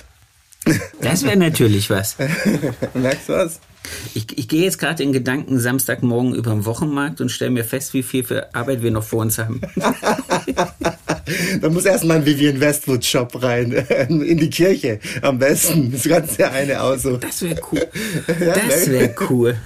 [1.01, 2.17] Das wäre natürlich was.
[2.95, 3.61] Merkst du was?
[4.15, 7.95] Ich, ich gehe jetzt gerade in Gedanken Samstagmorgen über den Wochenmarkt und stelle mir fest,
[7.95, 9.61] wie viel für Arbeit wir noch vor uns haben.
[11.61, 15.91] da muss erstmal ein Vivian Westwood Shop rein, in die Kirche am besten.
[15.93, 17.03] Das ganze eine aus.
[17.21, 17.87] Das wäre cool.
[18.27, 19.57] Das wäre cool.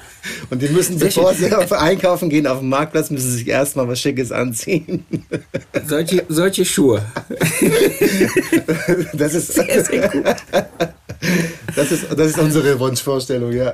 [0.50, 1.50] Und die müssen, Sehr bevor schön.
[1.68, 5.04] sie einkaufen gehen auf dem Marktplatz, müssen sie sich erstmal was Schickes anziehen.
[5.87, 7.04] Solche, solche Schuhe.
[9.14, 10.24] Das ist, sehr, sehr cool.
[11.74, 13.72] Das ist, das ist unsere Wunschvorstellung, ja.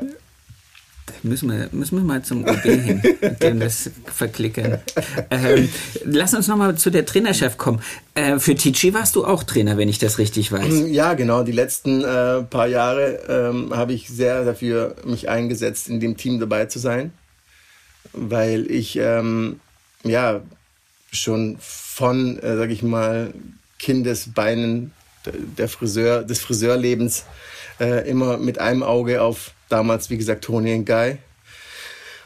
[1.23, 4.79] Müssen wir, müssen wir mal zum OB hin und dem das verklickern.
[5.31, 5.69] Ähm,
[6.05, 7.81] lass uns nochmal zu der Trainerchef kommen.
[8.15, 10.85] Äh, für Ticci warst du auch Trainer, wenn ich das richtig weiß.
[10.87, 11.43] Ja, genau.
[11.43, 16.39] Die letzten äh, paar Jahre ähm, habe ich sehr dafür mich eingesetzt, in dem Team
[16.39, 17.13] dabei zu sein.
[18.13, 19.61] Weil ich, ähm,
[20.05, 20.41] ja,
[21.11, 23.33] schon von, äh, sag ich mal,
[23.79, 24.93] Kindesbeinen
[25.27, 27.25] der Friseur, des Friseurlebens
[27.81, 31.19] äh, immer mit einem Auge auf damals, wie gesagt, Tony und Guy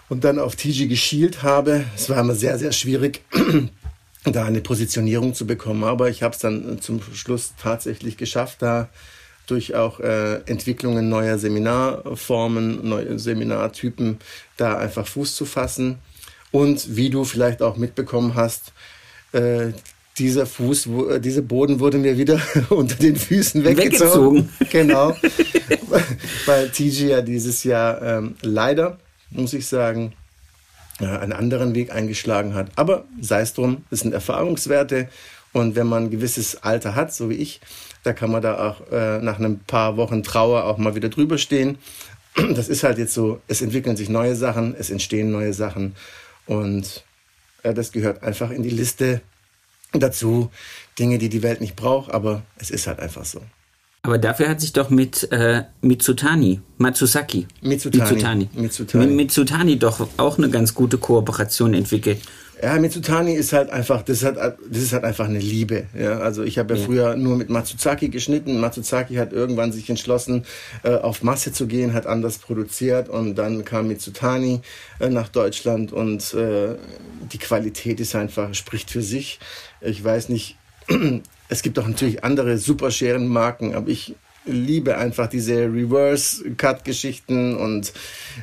[0.09, 1.85] und dann auf TG geschielt habe.
[1.97, 3.23] Es war immer sehr, sehr schwierig,
[4.25, 5.85] da eine Positionierung zu bekommen.
[5.85, 8.89] Aber ich habe es dann zum Schluss tatsächlich geschafft, da
[9.47, 14.19] durch auch äh, Entwicklungen neuer Seminarformen, neue Seminartypen
[14.57, 15.99] da einfach Fuß zu fassen.
[16.51, 18.73] Und wie du vielleicht auch mitbekommen hast,
[19.33, 19.73] äh,
[20.19, 24.49] dieser Fuß, äh, dieser Boden wurde mir wieder unter den Füßen weggezogen.
[24.59, 24.69] weggezogen.
[24.71, 25.17] genau.
[26.47, 28.99] Weil TG ja dieses Jahr ähm, leider
[29.35, 30.13] muss ich sagen,
[31.01, 32.71] äh, einen anderen Weg eingeschlagen hat.
[32.77, 35.09] Aber sei es drum, es sind Erfahrungswerte.
[35.53, 37.61] Und wenn man ein gewisses Alter hat, so wie ich,
[38.05, 41.39] da kann man da auch äh, nach ein paar Wochen Trauer auch mal wieder drüber
[41.39, 41.79] stehen.
[42.55, 45.95] Das ist halt jetzt so, es entwickeln sich neue Sachen, es entstehen neue Sachen.
[46.47, 47.05] Und
[47.63, 49.21] äh, das gehört einfach in die Liste
[49.93, 50.51] dazu.
[50.99, 53.41] Dinge, die die Welt nicht braucht, aber es ist halt einfach so.
[54.05, 59.07] Aber dafür hat sich doch mit äh, Mitsutani, Matsusaki, Mitsutani, Mitsutani, Mitsutani.
[59.07, 62.19] Mitsutani doch auch eine ganz gute Kooperation entwickelt.
[62.61, 65.87] Ja, Mitsutani ist halt einfach, das ist halt, das ist halt einfach eine Liebe.
[65.99, 68.61] Ja, also ich habe ja, ja, früher nur mit Matsuzaki geschnitten.
[68.61, 70.45] Matsuzaki hat irgendwann sich entschlossen,
[70.85, 74.61] äh, auf Masse zu gehen, hat anders produziert und dann kam Mitsutani
[75.01, 76.77] äh, nach Deutschland und äh,
[77.33, 79.41] die Qualität ist einfach, spricht für sich.
[79.85, 80.57] Ich weiß nicht,
[81.49, 84.15] es gibt auch natürlich andere Superscherenmarken, aber ich
[84.45, 87.93] liebe einfach diese Reverse-Cut-Geschichten und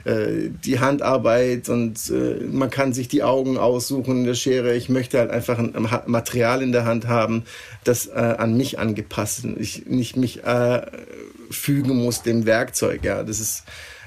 [0.05, 4.75] äh, die Handarbeit und äh, man kann sich die Augen aussuchen in der Schere.
[4.75, 7.43] Ich möchte halt einfach ein, ein Material in der Hand haben,
[7.83, 9.57] das äh, an mich angepasst ist.
[9.57, 10.81] Ich nicht mich äh,
[11.49, 13.03] fügen muss dem Werkzeug.
[13.03, 13.63] Ja, das ist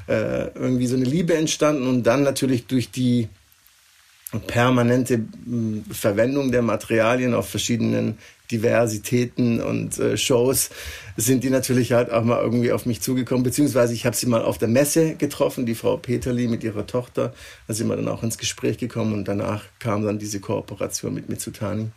[0.09, 3.29] äh, irgendwie so eine Liebe entstanden und dann natürlich durch die
[4.41, 5.21] permanente
[5.91, 8.19] Verwendung der Materialien auf verschiedenen
[8.51, 10.71] Diversitäten und äh, Shows
[11.17, 14.43] sind die natürlich halt auch mal irgendwie auf mich zugekommen, beziehungsweise ich habe sie mal
[14.43, 17.35] auf der Messe getroffen, die Frau Peterli mit ihrer Tochter,
[17.67, 21.29] da sind wir dann auch ins Gespräch gekommen und danach kam dann diese Kooperation mit
[21.29, 21.89] Mitsutani.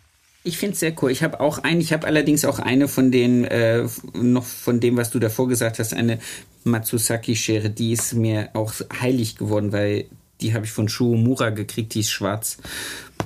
[0.44, 1.10] Ich finde es sehr cool.
[1.10, 4.96] Ich habe auch eine, ich habe allerdings auch eine von den, äh, noch von dem,
[4.96, 6.20] was du davor gesagt hast, eine
[6.66, 10.06] Matsusaki-Schere, die ist mir auch heilig geworden, weil
[10.42, 12.58] die habe ich von Shuomura gekriegt, die ist schwarz.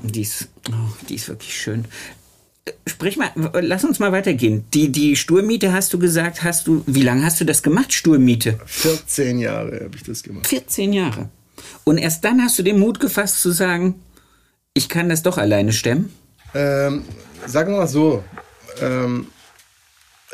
[0.04, 1.86] Die ist, oh, die ist wirklich schön
[2.88, 4.66] sprich mal, lass uns mal weitergehen.
[4.74, 8.60] Die, die Sturmiete hast du gesagt, hast du, wie lange hast du das gemacht, Sturmiete?
[8.66, 10.48] 14 Jahre habe ich das gemacht.
[10.48, 11.30] 14 Jahre.
[11.84, 13.96] Und erst dann hast du den Mut gefasst zu sagen,
[14.74, 16.14] ich kann das doch alleine stemmen?
[16.54, 17.04] Ähm,
[17.46, 18.24] sagen wir mal so,
[18.82, 19.28] ähm,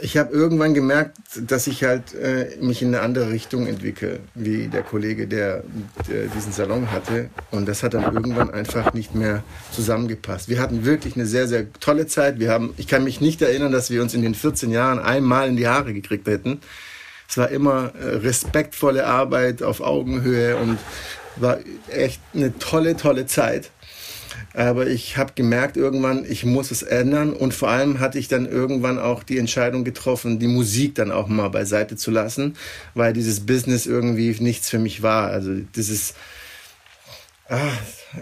[0.01, 4.67] ich habe irgendwann gemerkt, dass ich halt äh, mich in eine andere Richtung entwickle, wie
[4.67, 5.63] der Kollege, der,
[6.10, 7.29] der, diesen Salon hatte.
[7.51, 10.49] Und das hat dann irgendwann einfach nicht mehr zusammengepasst.
[10.49, 12.39] Wir hatten wirklich eine sehr, sehr tolle Zeit.
[12.39, 15.47] Wir haben, ich kann mich nicht erinnern, dass wir uns in den 14 Jahren einmal
[15.47, 16.60] in die Haare gekriegt hätten.
[17.29, 20.77] Es war immer äh, respektvolle Arbeit auf Augenhöhe und
[21.38, 23.71] war echt eine tolle, tolle Zeit.
[24.54, 27.34] Aber ich habe gemerkt irgendwann, ich muss es ändern.
[27.34, 31.28] Und vor allem hatte ich dann irgendwann auch die Entscheidung getroffen, die Musik dann auch
[31.28, 32.56] mal beiseite zu lassen,
[32.93, 35.30] weil dieses Business irgendwie nichts für mich war.
[35.30, 36.13] Also dieses,
[37.50, 37.60] ah,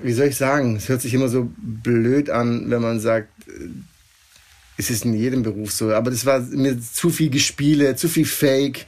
[0.01, 3.29] wie soll ich sagen, es hört sich immer so blöd an, wenn man sagt,
[4.77, 8.25] es ist in jedem Beruf so, aber das war mir zu viel Gespiele, zu viel
[8.25, 8.85] Fake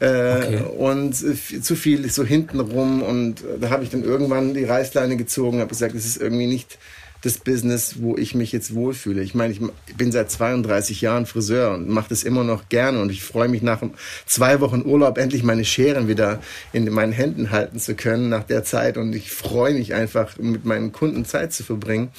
[0.00, 0.62] äh, okay.
[0.78, 5.16] und äh, zu viel so hintenrum und äh, da habe ich dann irgendwann die Reißleine
[5.16, 6.78] gezogen, habe gesagt, es ist irgendwie nicht
[7.24, 9.22] das Business, wo ich mich jetzt wohlfühle.
[9.22, 9.60] Ich meine, ich
[9.96, 13.62] bin seit 32 Jahren Friseur und mache das immer noch gerne und ich freue mich
[13.62, 13.80] nach
[14.26, 16.42] zwei Wochen Urlaub endlich meine Scheren wieder
[16.74, 20.66] in meinen Händen halten zu können nach der Zeit und ich freue mich einfach mit
[20.66, 22.10] meinen Kunden Zeit zu verbringen.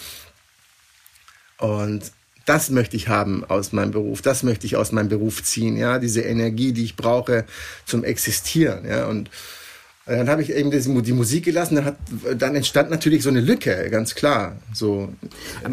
[1.59, 2.11] Und
[2.45, 5.99] das möchte ich haben aus meinem Beruf, das möchte ich aus meinem Beruf ziehen, ja,
[5.99, 7.45] diese Energie, die ich brauche
[7.85, 9.29] zum Existieren, ja, und
[10.05, 11.97] äh, dann habe ich eben die Musik gelassen, dann, hat,
[12.37, 14.57] dann entstand natürlich so eine Lücke, ganz klar.
[14.73, 15.09] So.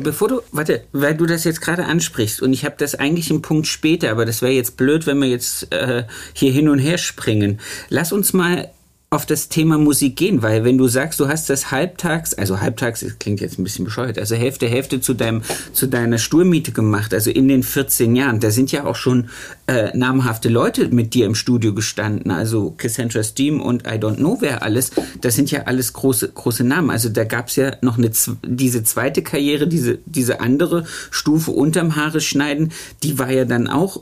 [0.02, 3.42] Bevor du, warte, weil du das jetzt gerade ansprichst und ich habe das eigentlich im
[3.42, 6.98] Punkt später, aber das wäre jetzt blöd, wenn wir jetzt äh, hier hin und her
[6.98, 7.60] springen.
[7.90, 8.70] Lass uns mal
[9.12, 13.04] auf das Thema Musik gehen, weil wenn du sagst, du hast das halbtags, also halbtags,
[13.18, 15.42] klingt jetzt ein bisschen bescheuert, also Hälfte, Hälfte zu deinem,
[15.74, 19.28] zu deiner Sturmiete gemacht, also in den 14 Jahren, da sind ja auch schon
[19.66, 24.38] äh, namhafte Leute mit dir im Studio gestanden, also Cassandra Steam und I Don't Know
[24.40, 28.10] wer alles, das sind ja alles große, große Namen, also da gab's ja noch eine,
[28.42, 32.72] diese zweite Karriere, diese, diese andere Stufe unterm Haare schneiden,
[33.02, 34.00] die war ja dann auch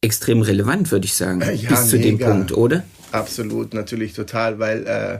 [0.00, 2.82] extrem relevant, würde ich sagen, ja, bis zu dem Punkt, oder?
[3.16, 5.18] Absolut, natürlich total, weil äh,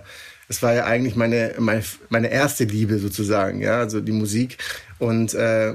[0.49, 4.59] es war ja eigentlich meine, meine, meine erste Liebe sozusagen, ja, also die Musik.
[4.99, 5.75] Und äh,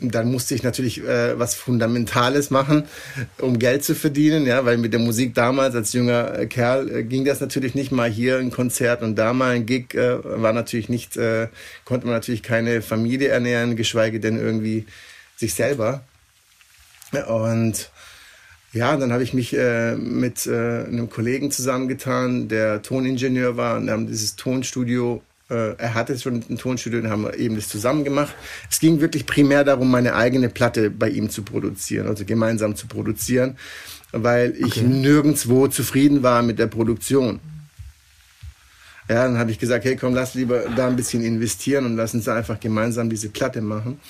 [0.00, 2.84] dann musste ich natürlich äh, was Fundamentales machen,
[3.38, 7.24] um Geld zu verdienen, ja, weil mit der Musik damals als junger Kerl äh, ging
[7.24, 10.88] das natürlich nicht mal hier ein Konzert und da mal ein Gig äh, war natürlich
[10.88, 11.48] nicht, äh,
[11.84, 14.86] konnte man natürlich keine Familie ernähren, geschweige denn irgendwie
[15.36, 16.02] sich selber.
[17.28, 17.90] Und
[18.72, 23.90] ja, dann habe ich mich äh, mit äh, einem Kollegen zusammengetan, der Toningenieur war und
[23.90, 28.34] haben dieses Tonstudio äh, er hatte schon ein Tonstudio und haben eben das zusammen gemacht.
[28.70, 32.86] Es ging wirklich primär darum, meine eigene Platte bei ihm zu produzieren, also gemeinsam zu
[32.86, 33.58] produzieren,
[34.12, 34.82] weil ich okay.
[34.82, 37.40] nirgendwo zufrieden war mit der Produktion.
[39.08, 42.14] Ja, dann habe ich gesagt, hey, komm, lass lieber da ein bisschen investieren und lass
[42.14, 44.00] uns einfach gemeinsam diese Platte machen.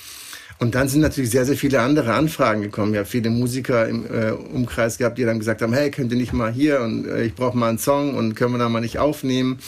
[0.62, 2.92] Und dann sind natürlich sehr, sehr viele andere Anfragen gekommen.
[2.92, 6.18] Ich habe viele Musiker im äh, Umkreis gehabt, die dann gesagt haben, hey, könnt ihr
[6.18, 8.78] nicht mal hier und äh, ich brauche mal einen Song und können wir da mal
[8.78, 9.58] nicht aufnehmen.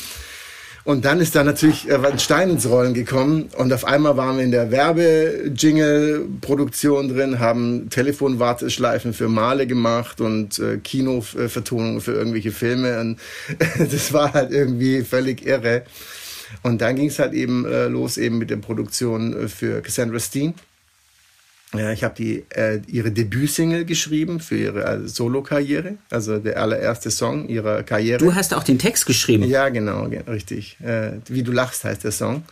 [0.85, 4.37] Und dann ist da natürlich äh, ein Stein ins Rollen gekommen und auf einmal waren
[4.37, 12.53] wir in der Werbe-Jingle-Produktion drin, haben Telefonwarteschleifen für Male gemacht und äh, Kinovertonungen für irgendwelche
[12.53, 13.19] Filme und
[13.79, 15.83] das war halt irgendwie völlig irre.
[16.63, 20.21] Und dann ging es halt eben äh, los eben mit der Produktion äh, für Cassandra
[20.21, 20.55] Steen.
[21.77, 27.11] Ja, ich habe die äh, ihre Debütsingle geschrieben für ihre also Solo-Karriere, also der allererste
[27.11, 28.19] Song ihrer Karriere.
[28.19, 29.45] Du hast auch den Text geschrieben.
[29.45, 30.79] Ja, genau, richtig.
[30.81, 32.45] Äh, Wie du lachst heißt der Song.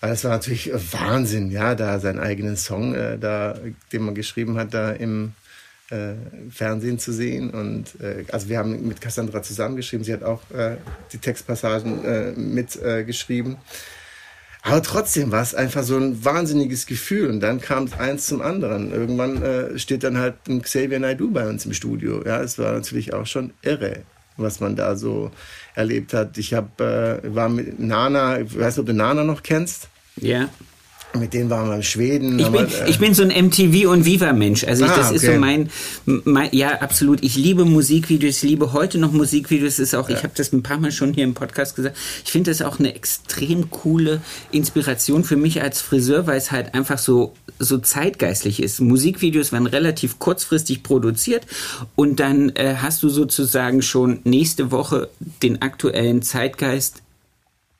[0.00, 3.56] Das war natürlich Wahnsinn, ja, da seinen eigenen Song, äh, da,
[3.92, 5.32] den man geschrieben hat, da im
[5.90, 6.14] äh,
[6.50, 7.50] Fernsehen zu sehen.
[7.50, 10.04] Und äh, also wir haben mit Cassandra zusammengeschrieben.
[10.04, 10.40] Sie hat auch
[11.12, 13.58] die Textpassagen mitgeschrieben.
[14.62, 17.28] Aber trotzdem war es einfach so ein wahnsinniges Gefühl.
[17.28, 18.92] Und dann kam es eins zum anderen.
[18.92, 22.22] Irgendwann äh, steht dann halt ein Xavier Naidoo bei uns im Studio.
[22.24, 24.02] Ja, es war natürlich auch schon irre,
[24.36, 25.32] was man da so
[25.74, 26.38] erlebt hat.
[26.38, 29.88] Ich hab, äh, war mit Nana, ich weiß nicht, ob du Nana noch kennst.
[30.16, 30.48] Ja.
[31.18, 32.38] Mit denen waren wir in Schweden.
[32.38, 34.64] Ich bin, äh ich bin so ein MTV- und Viva-Mensch.
[34.64, 35.16] Also ich, ah, das okay.
[35.16, 35.70] ist so mein,
[36.06, 37.22] mein, ja, absolut.
[37.22, 39.78] Ich liebe Musikvideos, ich liebe heute noch Musikvideos.
[39.78, 40.16] Ist auch, ja.
[40.16, 41.96] ich habe das ein paar Mal schon hier im Podcast gesagt.
[42.24, 44.22] Ich finde das auch eine extrem coole
[44.52, 48.80] Inspiration für mich als Friseur, weil es halt einfach so, so zeitgeistlich ist.
[48.80, 51.46] Musikvideos werden relativ kurzfristig produziert
[51.94, 55.10] und dann äh, hast du sozusagen schon nächste Woche
[55.42, 57.02] den aktuellen Zeitgeist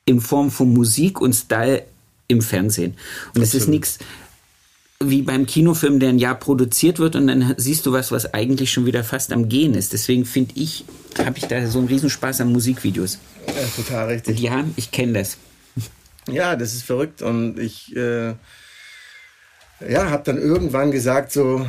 [0.05, 1.83] in Form von Musik und Style
[2.33, 2.95] im Fernsehen.
[3.33, 3.99] Und es ist nichts
[5.09, 8.71] wie beim Kinofilm, der ein Jahr produziert wird und dann siehst du was, was eigentlich
[8.71, 9.93] schon wieder fast am Gehen ist.
[9.93, 10.85] Deswegen finde ich,
[11.17, 13.19] habe ich da so einen Riesenspaß an Musikvideos.
[13.47, 14.39] Ja, total richtig.
[14.39, 15.37] Ja, ich kenne das.
[16.27, 18.33] Ja, das ist verrückt und ich äh,
[19.89, 21.67] ja, habe dann irgendwann gesagt so,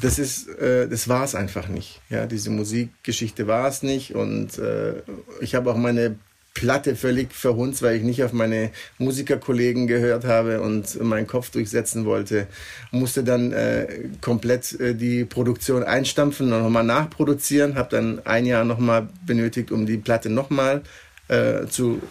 [0.00, 2.00] das ist, äh, das war es einfach nicht.
[2.08, 5.02] Ja, diese Musikgeschichte war es nicht und äh,
[5.40, 6.16] ich habe auch meine
[6.54, 12.04] Platte völlig verhunzt, weil ich nicht auf meine Musikerkollegen gehört habe und meinen Kopf durchsetzen
[12.04, 12.46] wollte.
[12.90, 13.86] Musste dann äh,
[14.20, 17.74] komplett äh, die Produktion einstampfen und nochmal nachproduzieren.
[17.74, 20.82] Habe dann ein Jahr nochmal benötigt, um die Platte nochmal
[21.28, 22.02] äh, zu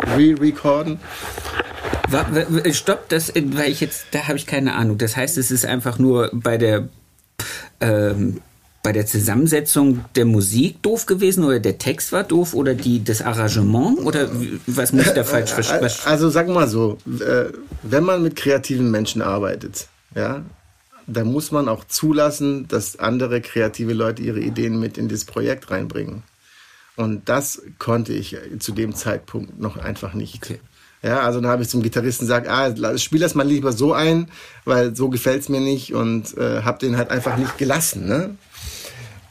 [0.00, 0.98] re-recorden.
[2.72, 4.98] Stopp, das, weil ich jetzt, da habe ich keine Ahnung.
[4.98, 6.88] Das heißt, es ist einfach nur bei der
[7.80, 8.40] ähm,
[8.84, 13.22] bei der Zusammensetzung der Musik doof gewesen oder der Text war doof oder die, das
[13.22, 14.28] Arrangement oder
[14.66, 15.88] was muss ich da falsch verstehen?
[16.04, 17.46] Also sag mal so, äh,
[17.82, 20.44] wenn man mit kreativen Menschen arbeitet, ja,
[21.06, 25.70] dann muss man auch zulassen, dass andere kreative Leute ihre Ideen mit in das Projekt
[25.70, 26.22] reinbringen.
[26.96, 30.44] Und das konnte ich zu dem Zeitpunkt noch einfach nicht.
[30.44, 30.60] Okay.
[31.02, 34.28] Ja, also dann habe ich zum Gitarristen gesagt, ah, spiel das mal lieber so ein,
[34.64, 38.06] weil so gefällt es mir nicht und äh, habe den halt einfach nicht gelassen.
[38.06, 38.36] Ne?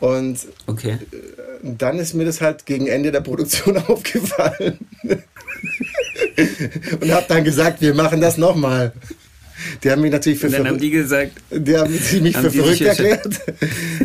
[0.04, 0.38] Und
[0.68, 0.98] okay.
[1.14, 1.18] Äh,
[1.62, 4.78] dann ist mir das halt gegen Ende der Produktion aufgefallen.
[7.00, 8.92] und habe dann gesagt, wir machen das nochmal.
[9.82, 10.68] Die haben mich natürlich für verrückt.
[10.68, 11.32] haben die gesagt.
[11.52, 11.90] Die haben
[12.22, 13.40] mich haben für verrückt erklärt.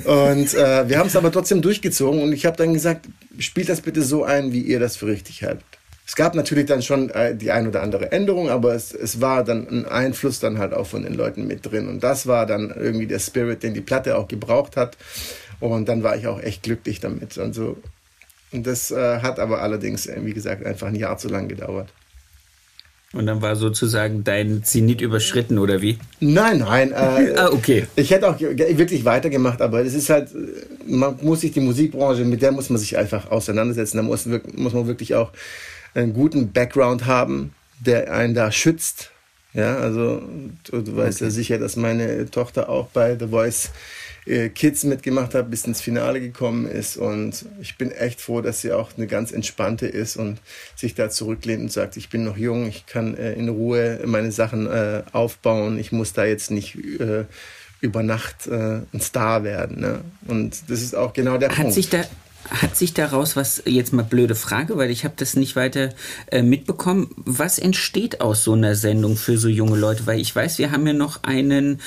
[0.04, 3.06] Und äh, wir haben es aber trotzdem durchgezogen und ich habe dann gesagt,
[3.40, 5.64] spielt das bitte so ein, wie ihr das für richtig haltet.
[6.06, 9.42] Es gab natürlich dann schon äh, die ein oder andere Änderung, aber es, es war
[9.42, 11.88] dann ein Einfluss dann halt auch von den Leuten mit drin.
[11.88, 14.96] Und das war dann irgendwie der Spirit, den die Platte auch gebraucht hat.
[15.60, 17.38] Und dann war ich auch echt glücklich damit.
[17.38, 17.76] Also,
[18.52, 21.88] und das äh, hat aber allerdings, äh, wie gesagt, einfach ein Jahr zu lang gedauert.
[23.14, 25.98] Und dann war sozusagen dein Zenit überschritten, oder wie?
[26.20, 26.92] Nein, nein.
[26.92, 27.86] Äh, ah, okay.
[27.96, 30.28] Ich hätte auch wirklich weitergemacht, aber es ist halt,
[30.86, 33.96] man muss sich die Musikbranche, mit der muss man sich einfach auseinandersetzen.
[33.96, 35.32] Da muss, muss man wirklich auch
[35.94, 39.10] einen guten Background haben, der einen da schützt.
[39.54, 40.22] Ja, also
[40.70, 41.24] du, du weißt okay.
[41.24, 43.70] ja sicher, dass meine Tochter auch bei The Voice
[44.50, 46.96] Kids mitgemacht hat, bis ins Finale gekommen ist.
[46.96, 50.38] Und ich bin echt froh, dass sie auch eine ganz entspannte ist und
[50.76, 54.30] sich da zurücklehnt und sagt, ich bin noch jung, ich kann äh, in Ruhe meine
[54.32, 57.24] Sachen äh, aufbauen, ich muss da jetzt nicht äh,
[57.80, 59.80] über Nacht äh, ein Star werden.
[59.80, 60.00] Ne?
[60.26, 61.74] Und das ist auch genau der Hat Punkt.
[61.74, 62.04] Sich da
[62.50, 65.90] hat sich daraus was, jetzt mal blöde Frage, weil ich habe das nicht weiter
[66.28, 70.06] äh, mitbekommen, was entsteht aus so einer Sendung für so junge Leute?
[70.06, 71.80] Weil ich weiß, wir haben ja noch einen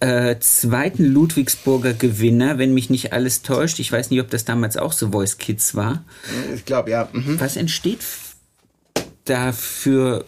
[0.00, 3.78] äh, zweiten Ludwigsburger Gewinner, wenn mich nicht alles täuscht.
[3.78, 6.04] Ich weiß nicht, ob das damals auch so Voice Kids war.
[6.54, 7.08] Ich glaube, ja.
[7.12, 7.38] Mhm.
[7.38, 8.00] Was entsteht
[9.24, 10.24] dafür?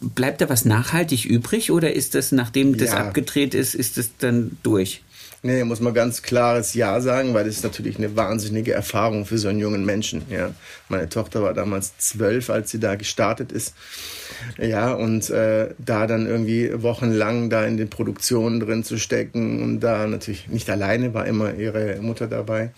[0.00, 2.98] Bleibt da was nachhaltig übrig oder ist das, nachdem das ja.
[2.98, 5.02] abgedreht ist, ist das dann durch?
[5.44, 9.38] Nee, muss man ganz klares Ja sagen, weil das ist natürlich eine wahnsinnige Erfahrung für
[9.38, 10.22] so einen jungen Menschen.
[10.30, 10.54] Ja.
[10.88, 13.74] Meine Tochter war damals zwölf, als sie da gestartet ist.
[14.56, 19.80] Ja, und äh, da dann irgendwie wochenlang da in den Produktionen drin zu stecken und
[19.80, 22.70] da natürlich nicht alleine, war immer ihre Mutter dabei.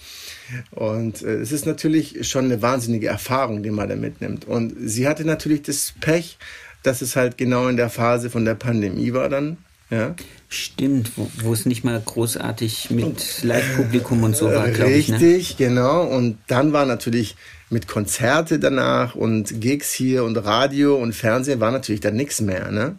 [0.70, 4.46] Und äh, es ist natürlich schon eine wahnsinnige Erfahrung, die man da mitnimmt.
[4.46, 6.38] Und sie hatte natürlich das Pech,
[6.82, 9.58] dass es halt genau in der Phase von der Pandemie war dann.
[9.90, 10.14] Ja.
[10.48, 15.08] Stimmt, wo, wo es nicht mal großartig mit Live-Publikum und so war, glaube ich.
[15.08, 15.20] Ne?
[15.20, 15.66] Richtig, ne?
[15.68, 16.04] genau.
[16.04, 17.36] Und dann war natürlich
[17.70, 22.70] mit Konzerte danach und Gigs hier und Radio und Fernsehen war natürlich dann nichts mehr.
[22.70, 22.96] Ne?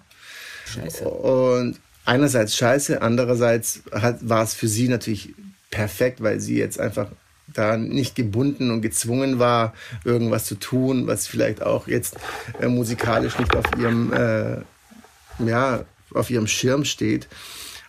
[0.66, 1.08] Scheiße.
[1.08, 5.34] Und einerseits scheiße, andererseits hat, war es für sie natürlich
[5.72, 7.08] perfekt, weil sie jetzt einfach
[7.48, 9.74] da nicht gebunden und gezwungen war,
[10.04, 12.18] irgendwas zu tun, was vielleicht auch jetzt
[12.60, 14.58] äh, musikalisch nicht auf ihrem äh,
[15.46, 15.86] ja,
[16.16, 17.28] auf ihrem Schirm steht.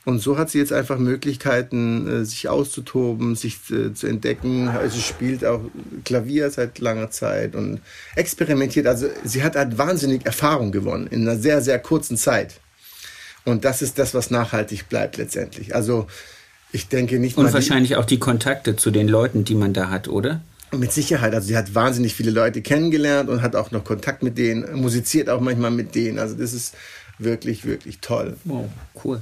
[0.06, 4.68] Und so hat sie jetzt einfach Möglichkeiten, äh, sich auszutoben, sich äh, zu entdecken.
[4.68, 5.60] Also sie spielt auch
[6.04, 7.80] Klavier seit langer Zeit und
[8.14, 8.86] experimentiert.
[8.86, 12.60] Also sie hat halt wahnsinnig Erfahrung gewonnen in einer sehr, sehr kurzen Zeit.
[13.44, 15.74] Und das ist das, was nachhaltig bleibt letztendlich.
[15.74, 16.06] Also
[16.70, 19.90] ich denke nicht Und wahrscheinlich die, auch die Kontakte zu den Leuten, die man da
[19.90, 20.40] hat, oder?
[20.70, 21.34] Mit Sicherheit.
[21.34, 25.28] Also sie hat wahnsinnig viele Leute kennengelernt und hat auch noch Kontakt mit denen, musiziert
[25.30, 26.20] auch manchmal mit denen.
[26.20, 26.74] Also das ist
[27.18, 28.36] wirklich, wirklich toll.
[28.44, 28.68] Wow,
[29.04, 29.20] cool.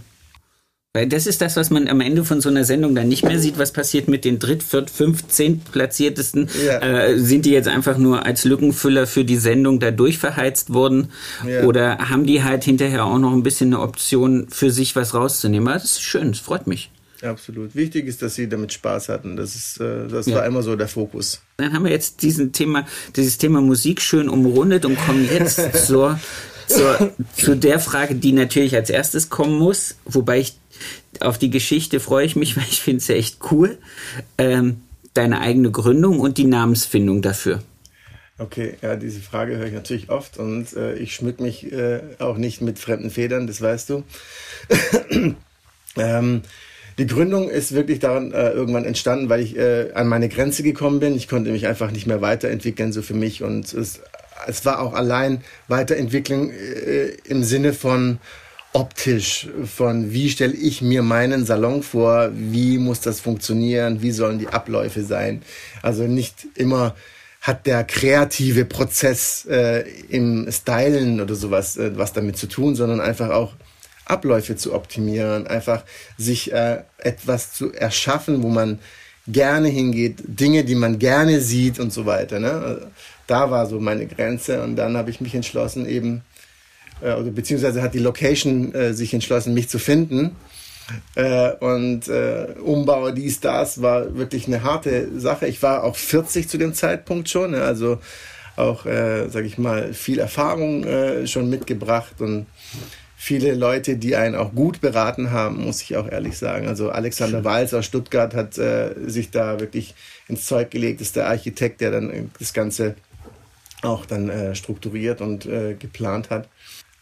[0.97, 3.41] Weil das ist das, was man am Ende von so einer Sendung dann nicht mehr
[3.41, 5.25] sieht, was passiert mit den dritt, viert, fünf,
[5.73, 6.49] Platziertesten.
[6.65, 6.79] Ja.
[6.79, 11.09] Äh, sind die jetzt einfach nur als Lückenfüller für die Sendung da durchverheizt worden?
[11.45, 11.65] Ja.
[11.65, 15.67] Oder haben die halt hinterher auch noch ein bisschen eine Option für sich was rauszunehmen?
[15.67, 16.93] Das ist schön, das freut mich.
[17.23, 17.75] Absolut.
[17.75, 19.37] Wichtig ist, dass sie damit Spaß hatten.
[19.37, 20.37] Das, ist, äh, das ja.
[20.37, 21.41] war immer so der Fokus.
[21.57, 22.87] Dann haben wir jetzt diesen Thema,
[23.17, 26.21] dieses Thema Musik schön umrundet und kommen jetzt zur
[26.67, 30.59] zur, zu der Frage, die natürlich als erstes kommen muss, wobei ich
[31.21, 33.79] auf die Geschichte freue ich mich, weil ich finde es ja echt cool.
[34.39, 34.83] Ähm,
[35.15, 37.63] deine eigene Gründung und die Namensfindung dafür.
[38.37, 42.37] Okay, ja, diese Frage höre ich natürlich oft und äh, ich schmück mich äh, auch
[42.37, 44.03] nicht mit fremden Federn, das weißt du.
[45.97, 46.43] ähm,
[46.99, 51.01] die Gründung ist wirklich daran äh, irgendwann entstanden, weil ich äh, an meine Grenze gekommen
[51.01, 51.15] bin.
[51.17, 53.43] Ich konnte mich einfach nicht mehr weiterentwickeln, so für mich.
[53.43, 54.01] Und es
[54.49, 58.19] es war auch allein Weiterentwicklung äh, im Sinne von
[58.73, 64.41] optisch, von wie stelle ich mir meinen Salon vor, wie muss das funktionieren, wie sollen
[64.41, 65.43] die Abläufe sein.
[65.81, 66.95] Also nicht immer
[67.41, 73.01] hat der kreative Prozess äh, im Stylen oder sowas äh, was damit zu tun, sondern
[73.01, 73.53] einfach auch
[74.07, 75.85] Abläufe zu optimieren, einfach
[76.19, 78.81] sich äh, etwas zu erschaffen, wo man
[79.27, 82.41] gerne hingeht, Dinge, die man gerne sieht und so weiter.
[82.41, 82.91] Ne?
[83.27, 86.23] Da war so meine Grenze und dann habe ich mich entschlossen eben,
[87.01, 90.37] äh, oder beziehungsweise hat die Location äh, sich entschlossen, mich zu finden.
[91.15, 95.47] Äh, und äh, Umbau, dies, das war wirklich eine harte Sache.
[95.47, 97.63] Ich war auch 40 zu dem Zeitpunkt schon, ne?
[97.63, 97.99] also
[98.57, 102.47] auch, äh, sage ich mal, viel Erfahrung äh, schon mitgebracht und
[103.17, 106.69] viele Leute, die einen auch gut beraten haben, muss ich auch ehrlich sagen.
[106.69, 109.95] Also Alexander Walz aus Stuttgart hat äh, sich da wirklich
[110.29, 112.97] ins Zeug gelegt, ist der Architekt, der dann das Ganze
[113.85, 116.49] auch dann äh, strukturiert und äh, geplant hat.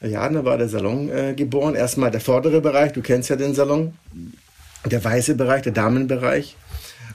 [0.01, 1.75] Ja, da war der Salon äh, geboren.
[1.75, 3.95] Erstmal der vordere Bereich, du kennst ja den Salon.
[4.85, 6.57] Der weiße Bereich, der Damenbereich.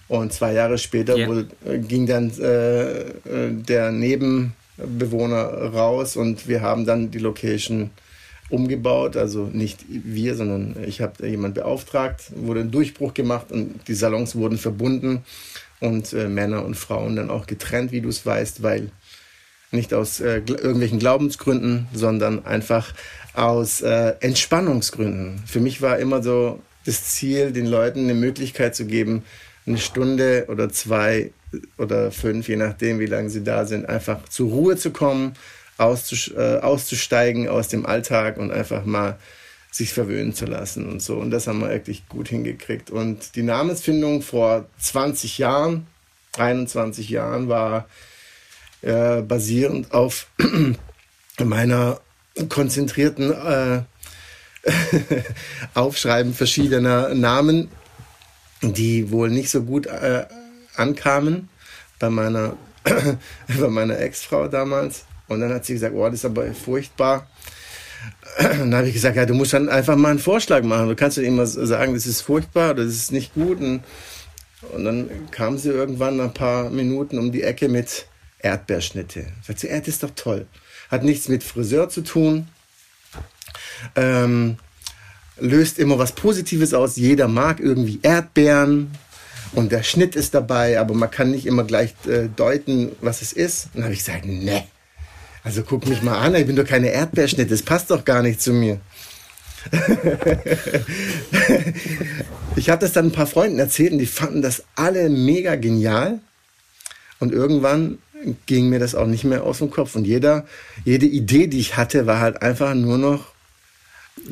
[0.07, 1.27] Und zwei Jahre später yeah.
[1.27, 3.13] wurde, äh, ging dann äh, äh,
[3.51, 7.89] der Nebenbewohner raus und wir haben dann die Location
[8.49, 9.17] umgebaut.
[9.17, 14.35] Also nicht wir, sondern ich habe jemand beauftragt, wurde ein Durchbruch gemacht und die Salons
[14.35, 15.23] wurden verbunden
[15.81, 18.89] und Männer und Frauen dann auch getrennt, wie du es weißt, weil
[19.71, 22.93] nicht aus äh, irgendwelchen Glaubensgründen, sondern einfach
[23.33, 25.43] aus äh, Entspannungsgründen.
[25.45, 29.23] Für mich war immer so das Ziel, den Leuten eine Möglichkeit zu geben,
[29.65, 31.31] eine Stunde oder zwei
[31.77, 35.33] oder fünf, je nachdem, wie lange sie da sind, einfach zur Ruhe zu kommen,
[35.77, 39.17] äh, auszusteigen aus dem Alltag und einfach mal
[39.71, 41.15] sich verwöhnen zu lassen und so.
[41.17, 42.89] Und das haben wir wirklich gut hingekriegt.
[42.89, 45.85] Und die Namensfindung vor 20 Jahren,
[46.37, 47.87] 21 Jahren, war
[48.81, 50.27] äh, basierend auf
[51.43, 51.99] meiner
[52.49, 53.81] konzentrierten äh,
[55.73, 57.69] Aufschreiben verschiedener Namen,
[58.61, 60.25] die wohl nicht so gut äh,
[60.75, 61.49] ankamen
[61.99, 62.57] bei meiner,
[63.59, 65.05] bei meiner Ex-Frau damals.
[65.27, 67.27] Und dann hat sie gesagt, oh, das ist aber furchtbar.
[68.37, 70.89] dann habe ich gesagt, ja, du musst dann einfach mal einen Vorschlag machen.
[70.89, 73.59] Du kannst ja immer sagen, das ist furchtbar das ist nicht gut.
[73.59, 73.83] Und,
[74.73, 78.05] und dann kam sie irgendwann nach ein paar Minuten um die Ecke mit
[78.39, 79.27] Erdbeerschnitte.
[79.45, 80.47] Sagt sie, Erd ist doch toll.
[80.89, 82.47] Hat nichts mit Friseur zu tun.
[83.95, 84.57] Ähm,
[85.39, 86.95] löst immer was Positives aus.
[86.95, 88.91] Jeder mag irgendwie Erdbeeren
[89.53, 93.33] und der Schnitt ist dabei, aber man kann nicht immer gleich äh, deuten, was es
[93.33, 93.65] ist.
[93.67, 94.63] Und dann habe ich gesagt, ne,
[95.43, 98.41] also guck mich mal an, ich bin doch keine Erdbeerschnitt, das passt doch gar nicht
[98.41, 98.79] zu mir.
[102.55, 106.19] ich habe das dann ein paar Freunden erzählt und die fanden das alle mega genial.
[107.19, 107.97] Und irgendwann
[108.45, 109.95] ging mir das auch nicht mehr aus dem Kopf.
[109.95, 110.45] Und jeder,
[110.85, 113.37] jede Idee, die ich hatte, war halt einfach nur noch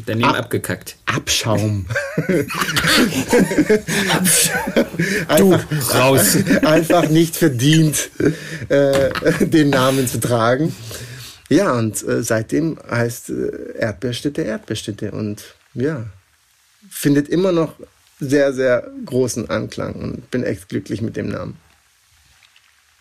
[0.06, 0.98] Daneben Ab abgekackt.
[1.06, 1.86] Abschaum.
[5.38, 5.60] du,
[5.94, 6.38] raus.
[6.64, 8.10] Einfach nicht verdient,
[8.70, 9.12] äh,
[9.46, 10.76] den Namen zu tragen.
[11.50, 16.06] Ja, und äh, seitdem heißt äh, Erdbeerstätte Erdbeerstätte und ja,
[16.90, 17.76] findet immer noch
[18.20, 21.58] sehr, sehr großen Anklang und bin echt glücklich mit dem Namen.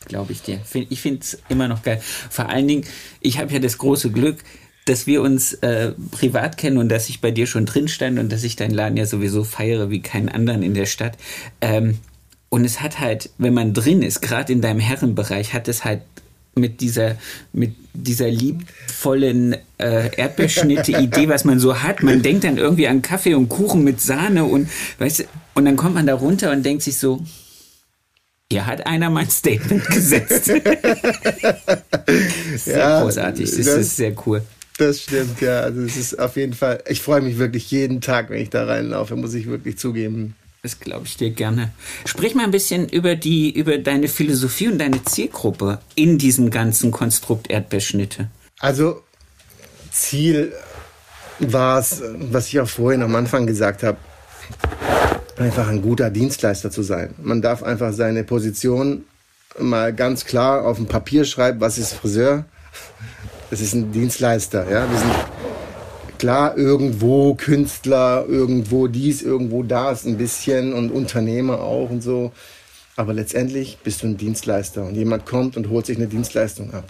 [0.07, 0.61] Glaube ich dir.
[0.91, 2.01] Ich finde es immer noch geil.
[2.31, 2.85] Vor allen Dingen,
[3.21, 4.39] ich habe ja das große Glück,
[4.85, 8.31] dass wir uns äh, privat kennen und dass ich bei dir schon drin stand und
[8.31, 11.17] dass ich deinen Laden ja sowieso feiere wie keinen anderen in der Stadt.
[11.61, 11.99] Ähm,
[12.51, 16.03] und es hat halt, wenn man drin ist, gerade in deinem Herrenbereich, hat es halt
[16.55, 17.17] mit dieser,
[17.53, 22.03] mit dieser liebvollen äh, Erdbeerschnitte-Idee, was man so hat.
[22.03, 25.95] Man denkt dann irgendwie an Kaffee und Kuchen mit Sahne und weißt und dann kommt
[25.95, 27.25] man da runter und denkt sich so,
[28.53, 30.45] hier hat einer mein Statement gesetzt.
[32.57, 34.43] sehr ja, großartig, das, das ist sehr cool.
[34.79, 35.61] Das stimmt, ja.
[35.61, 38.65] Also es ist auf jeden Fall, ich freue mich wirklich jeden Tag, wenn ich da
[38.65, 40.35] reinlaufe, muss ich wirklich zugeben.
[40.63, 41.73] Das glaube ich dir gerne.
[42.07, 46.91] Sprich mal ein bisschen über die, über deine Philosophie und deine Zielgruppe in diesem ganzen
[46.91, 48.29] Konstrukt Erdbeerschnitte.
[48.61, 49.03] Also
[49.91, 50.53] Ziel
[51.39, 53.99] war es, was ich auch vorhin am Anfang gesagt habe,
[55.37, 57.15] einfach ein guter Dienstleister zu sein.
[57.23, 59.05] Man darf einfach seine Position
[59.59, 62.45] mal ganz klar auf dem Papier schreiben, was ist Friseur,
[63.51, 64.71] das ist ein Dienstleister.
[64.71, 64.91] Ja?
[64.91, 65.15] Wir sind
[66.19, 72.33] klar irgendwo Künstler, irgendwo dies, irgendwo das ein bisschen und Unternehmer auch und so.
[72.97, 76.85] Aber letztendlich bist du ein Dienstleister und jemand kommt und holt sich eine Dienstleistung ab.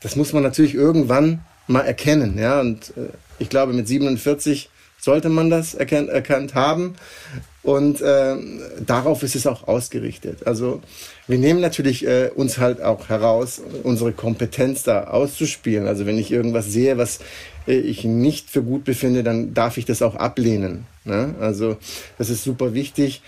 [0.00, 2.38] Das muss man natürlich irgendwann mal erkennen.
[2.38, 2.60] Ja?
[2.60, 4.70] Und äh, ich glaube, mit 47
[5.06, 6.96] sollte man das erkannt, erkannt haben.
[7.62, 8.36] Und äh,
[8.84, 10.46] darauf ist es auch ausgerichtet.
[10.46, 10.82] Also
[11.26, 15.88] wir nehmen natürlich äh, uns halt auch heraus, unsere Kompetenz da auszuspielen.
[15.88, 17.18] Also wenn ich irgendwas sehe, was
[17.66, 20.86] äh, ich nicht für gut befinde, dann darf ich das auch ablehnen.
[21.04, 21.34] Ne?
[21.40, 21.76] Also
[22.18, 23.22] das ist super wichtig,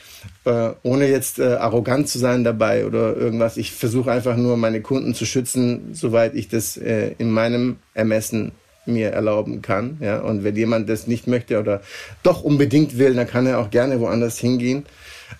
[0.44, 3.56] äh, ohne jetzt äh, arrogant zu sein dabei oder irgendwas.
[3.56, 8.52] Ich versuche einfach nur meine Kunden zu schützen, soweit ich das äh, in meinem Ermessen
[8.88, 9.98] mir erlauben kann.
[10.00, 10.20] Ja?
[10.20, 11.82] Und wenn jemand das nicht möchte oder
[12.22, 14.86] doch unbedingt will, dann kann er auch gerne woanders hingehen.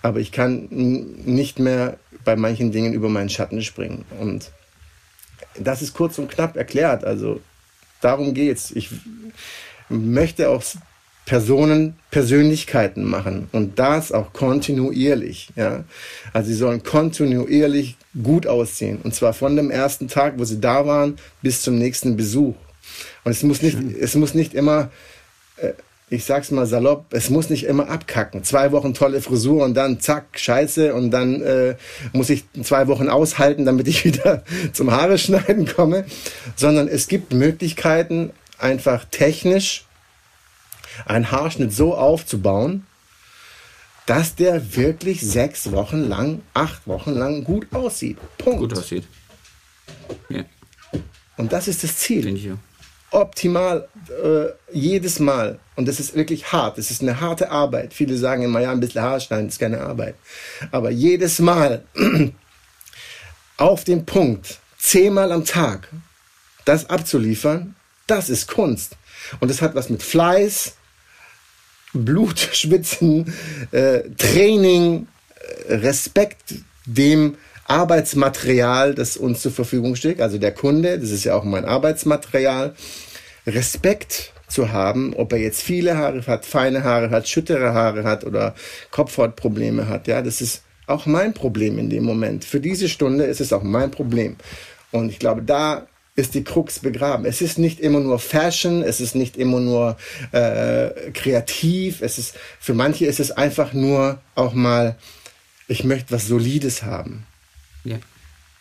[0.01, 4.05] Aber ich kann nicht mehr bei manchen Dingen über meinen Schatten springen.
[4.19, 4.51] Und
[5.57, 7.03] das ist kurz und knapp erklärt.
[7.03, 7.41] Also
[8.01, 8.71] darum geht's.
[8.71, 8.89] Ich
[9.89, 10.63] möchte auch
[11.29, 15.49] Personen Persönlichkeiten machen und das auch kontinuierlich.
[15.55, 15.83] Ja?
[16.33, 20.87] Also sie sollen kontinuierlich gut aussehen und zwar von dem ersten Tag, wo sie da
[20.87, 22.55] waren, bis zum nächsten Besuch.
[23.23, 24.91] Und es muss nicht, es muss nicht immer,
[25.57, 25.73] äh,
[26.09, 28.43] ich sag's mal salopp, es muss nicht immer abkacken.
[28.43, 31.75] Zwei Wochen tolle Frisur und dann zack, scheiße und dann äh,
[32.13, 34.43] muss ich zwei Wochen aushalten, damit ich wieder
[34.73, 36.05] zum Haare schneiden komme.
[36.55, 39.85] Sondern es gibt Möglichkeiten, einfach technisch
[41.05, 42.85] einen Haarschnitt so aufzubauen,
[44.05, 48.17] dass der wirklich sechs Wochen lang, acht Wochen lang gut aussieht.
[48.39, 48.59] Punkt.
[48.59, 49.03] Gut aussieht.
[50.29, 50.43] Ja.
[51.37, 52.57] Und das ist das Ziel.
[53.11, 55.59] Optimal äh, jedes Mal.
[55.75, 56.77] Und das ist wirklich hart.
[56.77, 57.93] Das ist eine harte Arbeit.
[57.93, 60.15] Viele sagen immer, ja, ein bisschen Haarschneiden ist keine Arbeit.
[60.71, 61.83] Aber jedes Mal
[63.57, 65.89] auf den Punkt, zehnmal am Tag,
[66.65, 68.95] das abzuliefern, das ist Kunst.
[69.39, 70.75] Und das hat was mit Fleiß,
[71.93, 72.49] Blut,
[73.71, 75.07] äh, Training,
[75.67, 76.55] äh, Respekt
[76.85, 77.37] dem
[77.69, 82.73] Arbeitsmaterial, das uns zur Verfügung steht, also der Kunde, das ist ja auch mein Arbeitsmaterial,
[83.45, 88.25] Respekt zu haben, ob er jetzt viele Haare hat, feine Haare hat, schüttere Haare hat
[88.25, 88.55] oder
[88.91, 90.07] Kopfhautprobleme hat.
[90.07, 92.43] Ja, das ist auch mein Problem in dem Moment.
[92.43, 94.35] Für diese Stunde ist es auch mein Problem.
[94.91, 97.25] Und ich glaube, da ist die Krux begraben.
[97.25, 99.95] Es ist nicht immer nur Fashion, es ist nicht immer nur
[100.31, 104.97] äh, kreativ, es ist für manche ist es einfach nur auch mal,
[105.67, 107.25] ich möchte was Solides haben.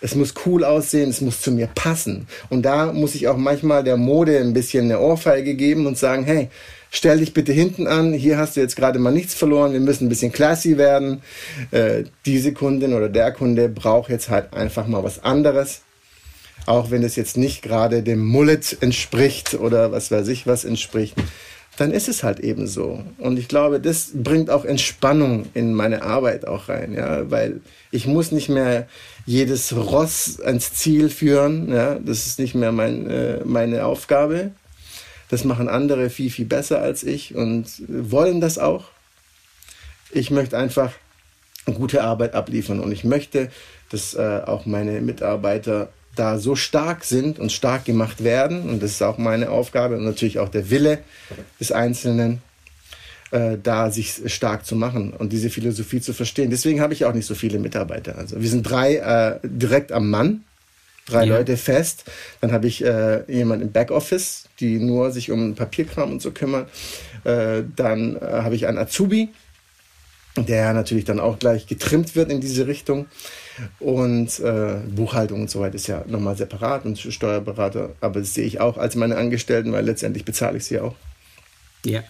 [0.01, 2.29] Es muss cool aussehen, es muss zu mir passen.
[2.51, 6.25] Und da muss ich auch manchmal der Mode ein bisschen eine Ohrfeige geben und sagen,
[6.25, 6.51] hey,
[6.91, 10.07] stell dich bitte hinten an, hier hast du jetzt gerade mal nichts verloren, wir müssen
[10.07, 11.23] ein bisschen classy werden.
[11.73, 15.83] Äh, diese Kundin oder der Kunde braucht jetzt halt einfach mal was anderes
[16.69, 21.17] auch wenn es jetzt nicht gerade dem Mullet entspricht oder was weiß ich was entspricht,
[21.79, 23.03] dann ist es halt eben so.
[23.19, 28.07] Und ich glaube, das bringt auch Entspannung in meine Arbeit auch rein, ja, weil ich
[28.07, 28.89] muss nicht mehr
[29.29, 34.53] jedes Ross ans Ziel führen, ja, das ist nicht mehr mein, äh, meine Aufgabe.
[35.29, 38.87] Das machen andere viel, viel besser als ich und wollen das auch.
[40.11, 40.93] Ich möchte einfach
[41.67, 43.51] gute Arbeit abliefern und ich möchte,
[43.91, 48.93] dass äh, auch meine Mitarbeiter da so stark sind und stark gemacht werden, und das
[48.93, 51.01] ist auch meine Aufgabe und natürlich auch der Wille
[51.61, 52.41] des Einzelnen,
[53.31, 56.51] äh, da sich stark zu machen und diese Philosophie zu verstehen.
[56.51, 58.17] Deswegen habe ich auch nicht so viele Mitarbeiter.
[58.17, 60.45] Also wir sind drei äh, direkt am Mann,
[61.07, 61.37] drei ja.
[61.37, 62.05] Leute fest.
[62.41, 66.71] Dann habe ich äh, jemanden im Backoffice, die nur sich um Papierkram und so kümmert.
[67.25, 69.29] Äh, dann äh, habe ich einen Azubi,
[70.37, 73.07] der natürlich dann auch gleich getrimmt wird in diese Richtung.
[73.81, 78.45] Und äh, Buchhaltung und so weiter ist ja nochmal separat und Steuerberater, aber das sehe
[78.45, 80.95] ich auch als meine Angestellten, weil letztendlich bezahle ich sie auch.
[81.85, 82.05] Ja.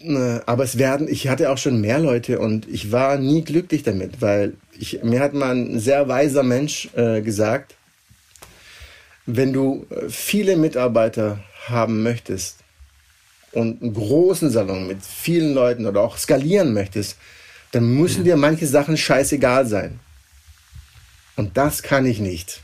[0.00, 3.82] Äh, aber es werden, ich hatte auch schon mehr Leute und ich war nie glücklich
[3.82, 7.74] damit, weil ich, mir hat mal ein sehr weiser Mensch äh, gesagt,
[9.24, 12.58] wenn du äh, viele Mitarbeiter haben möchtest
[13.52, 17.16] und einen großen Salon mit vielen Leuten oder auch skalieren möchtest,
[17.72, 19.98] dann müssen dir manche Sachen scheißegal sein.
[21.36, 22.62] Und das kann ich nicht.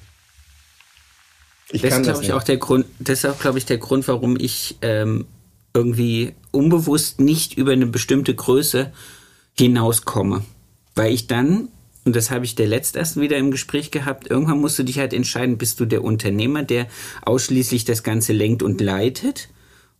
[1.71, 4.07] Ich das ist, glaube ich, auch der Grund, das ist auch, glaube ich, der Grund,
[4.07, 5.27] warum ich ähm,
[5.75, 8.93] irgendwie unbewusst nicht über eine bestimmte Größe
[9.57, 10.45] hinauskomme.
[10.95, 11.69] Weil ich dann,
[12.05, 15.13] und das habe ich der letztersten wieder im Gespräch gehabt, irgendwann musst du dich halt
[15.15, 16.87] entscheiden, bist du der Unternehmer, der
[17.23, 19.49] ausschließlich das Ganze lenkt und leitet?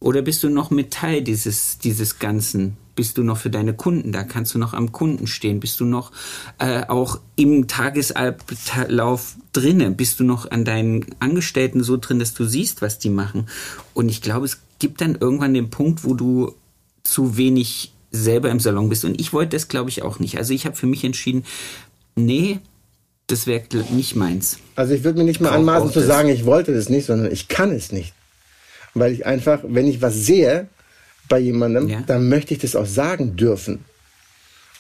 [0.01, 2.77] Oder bist du noch mit Teil dieses, dieses Ganzen?
[2.95, 4.23] Bist du noch für deine Kunden da?
[4.23, 5.61] Kannst du noch am Kunden stehen?
[5.61, 6.13] Bist du noch
[6.59, 9.97] äh, auch im Tagesablauf drinnen?
[9.97, 13.49] Bist du noch an deinen Angestellten so drin, dass du siehst, was die machen?
[13.95, 16.55] Und ich glaube, es gibt dann irgendwann den Punkt, wo du
[17.03, 19.05] zu wenig selber im Salon bist.
[19.05, 20.37] Und ich wollte das, glaube ich, auch nicht.
[20.37, 21.45] Also ich habe für mich entschieden,
[22.15, 22.61] nee,
[23.27, 24.59] das wäre nicht meins.
[24.77, 27.49] Also ich würde mir nicht mal anmaßen zu sagen, ich wollte das nicht, sondern ich
[27.49, 28.13] kann es nicht.
[28.95, 30.69] Weil ich einfach, wenn ich was sehe,
[31.33, 32.03] bei jemandem, ja.
[32.07, 33.87] dann möchte ich das auch sagen dürfen.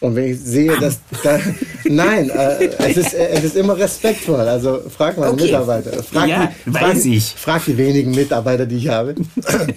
[0.02, 1.38] Und wenn ich sehe, dass da,
[1.84, 4.40] nein, äh, es, ist, äh, es ist immer respektvoll.
[4.40, 5.44] Also frag mal okay.
[5.44, 6.02] Mitarbeiter.
[6.02, 7.34] Frag ja, die, frag, weiß ich.
[7.36, 9.14] Frag die wenigen Mitarbeiter, die ich habe.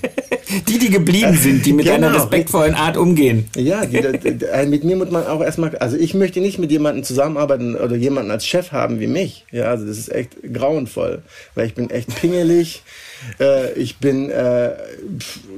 [0.68, 1.98] die, die geblieben sind, die mit genau.
[1.98, 3.46] einer respektvollen Art umgehen.
[3.56, 6.72] Ja, die, die, äh, mit mir muss man auch erstmal, also ich möchte nicht mit
[6.72, 9.46] jemandem zusammenarbeiten oder jemanden als Chef haben wie mich.
[9.52, 11.22] Ja, also das ist echt grauenvoll,
[11.54, 12.82] weil ich bin echt pingelig.
[13.40, 14.72] Äh, ich bin, äh,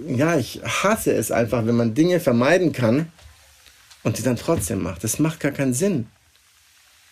[0.09, 3.07] ja, ich hasse es einfach, wenn man Dinge vermeiden kann
[4.07, 5.03] und die dann trotzdem macht.
[5.03, 6.07] Das macht gar keinen Sinn.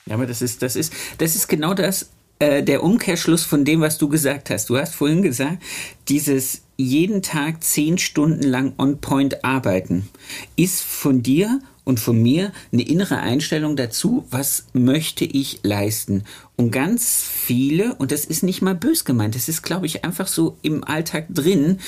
[0.05, 3.81] Ja, aber das ist, das ist, das ist genau das, äh, der Umkehrschluss von dem,
[3.81, 4.69] was du gesagt hast.
[4.69, 5.61] Du hast vorhin gesagt,
[6.07, 10.09] dieses jeden Tag zehn Stunden lang on point arbeiten
[10.55, 16.23] ist von dir und von mir eine innere Einstellung dazu, was möchte ich leisten.
[16.55, 20.27] Und ganz viele, und das ist nicht mal bös gemeint, das ist, glaube ich, einfach
[20.27, 21.79] so im Alltag drin,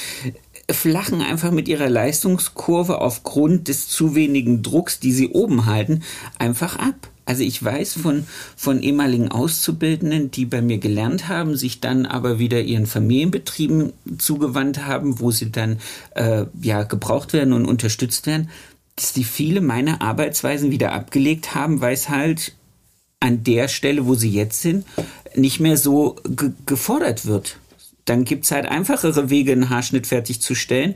[0.70, 6.04] flachen einfach mit ihrer Leistungskurve aufgrund des zu wenigen Drucks, die sie oben halten,
[6.38, 7.10] einfach ab.
[7.26, 12.40] Also ich weiß von, von ehemaligen Auszubildenden, die bei mir gelernt haben, sich dann aber
[12.40, 15.80] wieder ihren Familienbetrieben zugewandt haben, wo sie dann
[16.16, 18.50] äh, ja gebraucht werden und unterstützt werden,
[18.96, 22.54] dass die viele meiner Arbeitsweisen wieder abgelegt haben, weil es halt
[23.20, 24.86] an der Stelle, wo sie jetzt sind,
[25.36, 27.58] nicht mehr so ge gefordert wird.
[28.08, 30.96] Dann gibt es halt einfachere Wege, einen Haarschnitt fertigzustellen.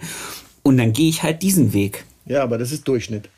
[0.63, 2.05] Und dann gehe ich halt diesen Weg.
[2.25, 3.29] Ja, aber das ist Durchschnitt.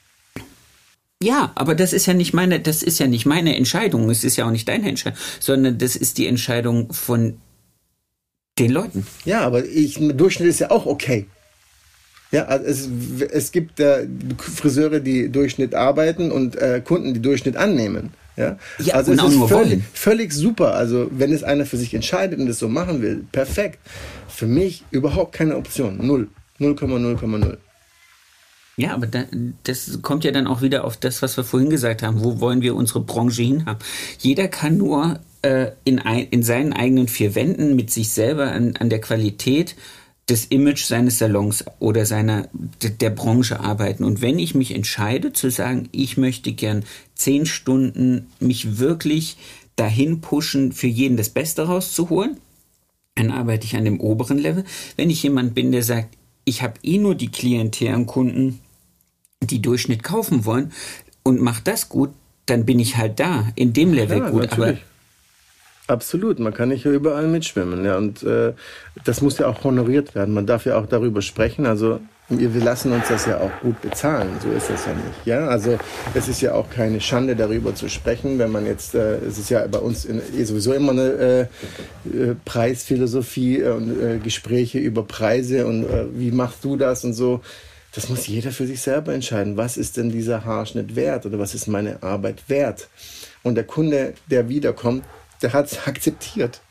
[1.22, 4.10] Ja, aber das ist ja nicht meine, das ist ja nicht meine Entscheidung.
[4.10, 7.38] Es ist ja auch nicht deine Entscheidung, sondern das ist die Entscheidung von
[8.60, 9.08] den Leuten.
[9.26, 11.26] Ja, aber ich, Durchschnitt ist ja auch okay.
[12.32, 12.90] Ja, also es,
[13.32, 14.08] es gibt äh,
[14.38, 18.12] Friseure, die Durchschnitt arbeiten und äh, Kunden, die Durchschnitt annehmen.
[18.36, 20.76] Ja, Ja, also es ist völlig, völlig super.
[20.76, 23.80] Also wenn es einer für sich entscheidet und es so machen will, perfekt.
[24.28, 26.06] Für mich überhaupt keine Option.
[26.06, 26.30] Null.
[26.60, 27.58] 0,0,0.
[28.76, 29.26] Ja, aber da,
[29.64, 32.24] das kommt ja dann auch wieder auf das, was wir vorhin gesagt haben.
[32.24, 33.80] Wo wollen wir unsere Branche hinhaben?
[34.18, 38.76] Jeder kann nur äh, in, ein, in seinen eigenen vier Wänden mit sich selber an,
[38.80, 39.76] an der Qualität
[40.30, 42.48] des Image seines Salons oder seiner
[42.82, 44.04] der Branche arbeiten.
[44.04, 49.38] Und wenn ich mich entscheide zu sagen, ich möchte gern zehn Stunden mich wirklich
[49.76, 52.38] dahin pushen, für jeden das Beste rauszuholen,
[53.16, 54.64] dann arbeite ich an dem oberen Level.
[54.96, 56.16] Wenn ich jemand bin, der sagt,
[56.46, 58.60] ich habe eh nur die Klientel an Kunden,
[59.42, 60.72] die Durchschnitt kaufen wollen
[61.24, 62.12] und mache das gut,
[62.46, 64.52] dann bin ich halt da, in dem Level Ja, gut.
[64.52, 64.84] Aber natürlich.
[65.88, 67.84] Absolut, man kann nicht überall mitschwimmen.
[67.84, 68.54] Ja, und äh,
[69.04, 70.34] das muss ja auch honoriert werden.
[70.34, 71.66] Man darf ja auch darüber sprechen.
[71.66, 74.30] Also wir, wir lassen uns das ja auch gut bezahlen.
[74.42, 75.26] So ist das ja nicht.
[75.26, 75.78] Ja, also
[76.14, 79.50] es ist ja auch keine Schande darüber zu sprechen, wenn man jetzt, äh, es ist
[79.50, 81.42] ja bei uns in, eh sowieso immer eine äh,
[82.10, 87.14] äh, Preisphilosophie äh, und äh, Gespräche über Preise und äh, wie machst du das und
[87.14, 87.42] so.
[87.94, 89.56] Das muss jeder für sich selber entscheiden.
[89.56, 92.88] Was ist denn dieser Haarschnitt wert oder was ist meine Arbeit wert?
[93.44, 95.04] Und der Kunde, der wiederkommt,
[95.44, 96.62] der hat es akzeptiert.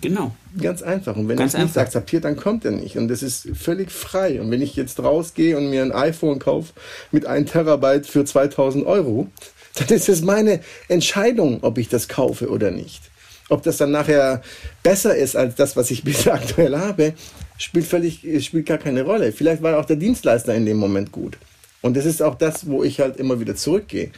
[0.00, 0.34] genau.
[0.60, 1.16] Ganz einfach.
[1.16, 2.96] Und wenn er es nicht akzeptiert, dann kommt er nicht.
[2.96, 4.40] Und das ist völlig frei.
[4.40, 6.72] Und wenn ich jetzt rausgehe und mir ein iPhone kaufe
[7.10, 9.28] mit 1 Terabyte für 2000 Euro,
[9.74, 13.02] dann ist es meine Entscheidung, ob ich das kaufe oder nicht.
[13.48, 14.42] Ob das dann nachher
[14.82, 17.14] besser ist als das, was ich bisher aktuell habe,
[17.58, 19.32] spielt völlig, spielt gar keine Rolle.
[19.32, 21.38] Vielleicht war auch der Dienstleister in dem Moment gut.
[21.82, 24.10] Und das ist auch das, wo ich halt immer wieder zurückgehe.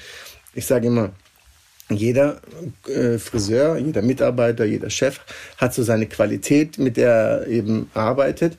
[0.55, 1.12] Ich sage immer,
[1.91, 2.41] jeder
[2.89, 5.20] äh, Friseur, jeder Mitarbeiter, jeder Chef
[5.59, 8.57] hat so seine Qualität, mit der er eben arbeitet.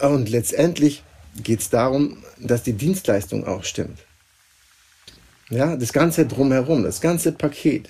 [0.00, 1.02] Und letztendlich
[1.42, 3.98] geht es darum, dass die Dienstleistung auch stimmt.
[5.50, 7.88] Ja, das Ganze drumherum, das ganze Paket.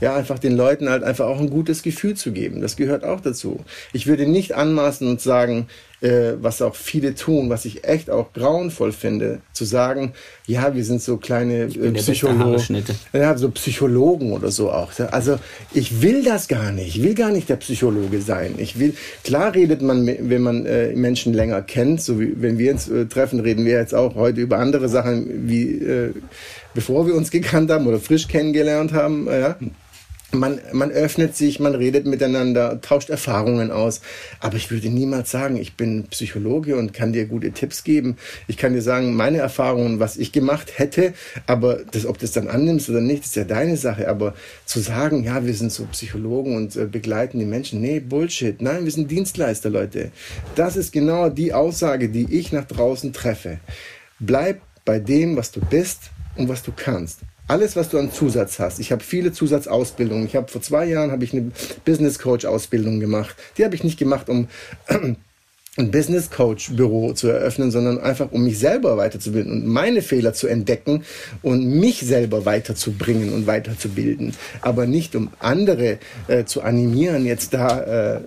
[0.00, 2.60] Ja, einfach den Leuten halt einfach auch ein gutes Gefühl zu geben.
[2.60, 3.64] Das gehört auch dazu.
[3.92, 5.68] Ich würde nicht anmaßen und sagen,
[6.04, 10.12] äh, was auch viele tun, was ich echt auch grauenvoll finde, zu sagen,
[10.46, 12.84] ja, wir sind so kleine äh, Psychologen.
[13.12, 14.92] Ja, so Psychologen oder so auch.
[15.10, 15.38] Also
[15.72, 16.96] ich will das gar nicht.
[16.96, 18.56] Ich will gar nicht der Psychologe sein.
[18.58, 18.94] Ich will,
[19.24, 23.06] klar redet man, wenn man äh, Menschen länger kennt, so wie wenn wir uns äh,
[23.06, 26.12] treffen, reden wir jetzt auch heute über andere Sachen, wie äh,
[26.74, 29.26] bevor wir uns gekannt haben oder frisch kennengelernt haben.
[29.28, 29.56] Äh, ja.
[30.32, 34.00] Man, man öffnet sich, man redet miteinander, tauscht Erfahrungen aus.
[34.40, 38.16] Aber ich würde niemals sagen, ich bin Psychologe und kann dir gute Tipps geben.
[38.48, 41.14] Ich kann dir sagen, meine Erfahrungen, was ich gemacht hätte,
[41.46, 44.08] aber das, ob das dann annimmst oder nicht, ist ja deine Sache.
[44.08, 48.60] Aber zu sagen, ja, wir sind so Psychologen und äh, begleiten die Menschen, nee, Bullshit.
[48.60, 50.10] Nein, wir sind Dienstleister, Leute.
[50.56, 53.58] Das ist genau die Aussage, die ich nach draußen treffe.
[54.18, 57.20] Bleib bei dem, was du bist und was du kannst.
[57.46, 58.78] Alles, was du an Zusatz hast.
[58.78, 60.26] Ich habe viele Zusatzausbildungen.
[60.26, 61.52] Ich habe vor zwei Jahren habe ich eine
[61.84, 63.36] Business Coach Ausbildung gemacht.
[63.58, 64.48] Die habe ich nicht gemacht, um
[65.76, 70.32] ein Business Coach Büro zu eröffnen, sondern einfach um mich selber weiterzubilden und meine Fehler
[70.32, 71.04] zu entdecken
[71.42, 78.16] und mich selber weiterzubringen und weiterzubilden, aber nicht um andere äh, zu animieren, jetzt da
[78.16, 78.20] äh,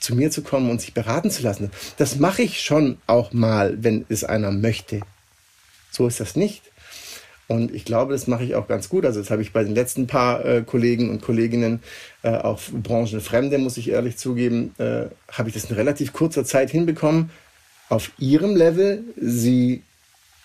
[0.00, 1.70] zu mir zu kommen und sich beraten zu lassen.
[1.98, 5.02] Das mache ich schon auch mal, wenn es einer möchte.
[5.92, 6.69] So ist das nicht.
[7.50, 9.04] Und ich glaube, das mache ich auch ganz gut.
[9.04, 11.82] Also das habe ich bei den letzten paar äh, Kollegen und Kolleginnen,
[12.22, 16.70] äh, auch Branchenfremde, muss ich ehrlich zugeben, äh, habe ich das in relativ kurzer Zeit
[16.70, 17.30] hinbekommen,
[17.88, 19.82] auf ihrem Level sie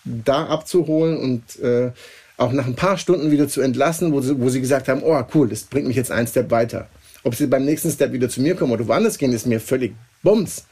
[0.04, 1.92] da abzuholen und äh,
[2.38, 5.22] auch nach ein paar Stunden wieder zu entlassen, wo sie, wo sie gesagt haben, oh
[5.32, 6.88] cool, das bringt mich jetzt einen Step weiter.
[7.22, 9.94] Ob sie beim nächsten Step wieder zu mir kommen oder woanders gehen, ist mir völlig
[10.24, 10.64] bums.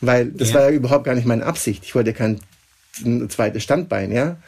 [0.00, 0.56] Weil das Ja.
[0.56, 1.84] war ja überhaupt gar nicht meine Absicht.
[1.84, 2.40] Ich wollte kein
[3.04, 4.38] ein zweites Standbein, ja.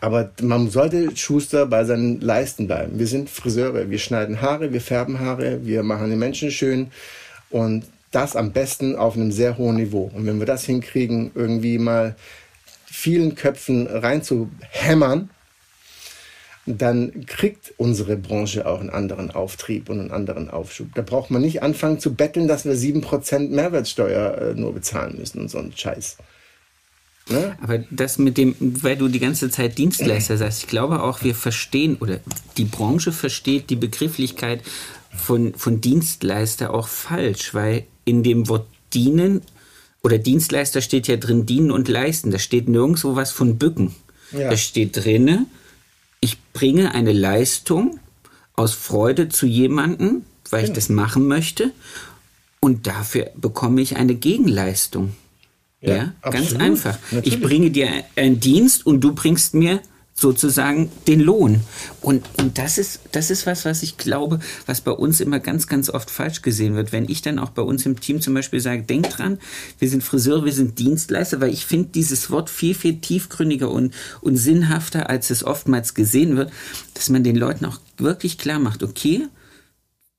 [0.00, 2.98] Aber man sollte Schuster bei seinen Leisten bleiben.
[2.98, 6.90] Wir sind Friseure, wir schneiden Haare, wir färben Haare, wir machen die Menschen schön
[7.50, 10.10] und das am besten auf einem sehr hohen Niveau.
[10.14, 12.16] Und wenn wir das hinkriegen, irgendwie mal
[12.86, 15.30] vielen Köpfen reinzuhämmern,
[16.66, 20.88] dann kriegt unsere Branche auch einen anderen Auftrieb und einen anderen Aufschub.
[20.94, 25.40] Da braucht man nicht anfangen zu betteln, dass wir 7% Mehrwertsteuer äh, nur bezahlen müssen
[25.40, 26.18] und so ein Scheiß.
[27.30, 27.56] Ne?
[27.62, 31.34] Aber das mit dem, weil du die ganze Zeit Dienstleister sagst, ich glaube auch, wir
[31.34, 32.18] verstehen oder
[32.56, 34.62] die Branche versteht die Begrifflichkeit
[35.16, 39.42] von, von Dienstleister auch falsch, weil in dem Wort dienen
[40.02, 42.30] oder Dienstleister steht ja drin dienen und leisten.
[42.30, 43.94] Da steht nirgendwo was von bücken.
[44.32, 44.50] Ja.
[44.50, 45.46] Da steht drinne,
[46.20, 47.98] ich bringe eine Leistung
[48.54, 51.72] aus Freude zu jemandem, weil ich das machen möchte
[52.60, 55.14] und dafür bekomme ich eine Gegenleistung.
[55.80, 56.98] Ja, Ja, ganz einfach.
[57.10, 57.34] Natürlich.
[57.34, 59.80] Ich bringe dir einen Dienst und du bringst mir
[60.20, 61.60] sozusagen den Lohn.
[62.02, 65.66] Und, und das ist, das ist was, was ich glaube, was bei uns immer ganz,
[65.66, 66.92] ganz oft falsch gesehen wird.
[66.92, 69.38] Wenn ich dann auch bei uns im Team zum Beispiel sage, denk dran,
[69.78, 73.94] wir sind Friseure, wir sind Dienstleister, weil ich finde dieses Wort viel, viel tiefgründiger und,
[74.20, 76.52] und sinnhafter, als es oftmals gesehen wird,
[76.92, 79.26] dass man den Leuten auch wirklich klar macht, okay,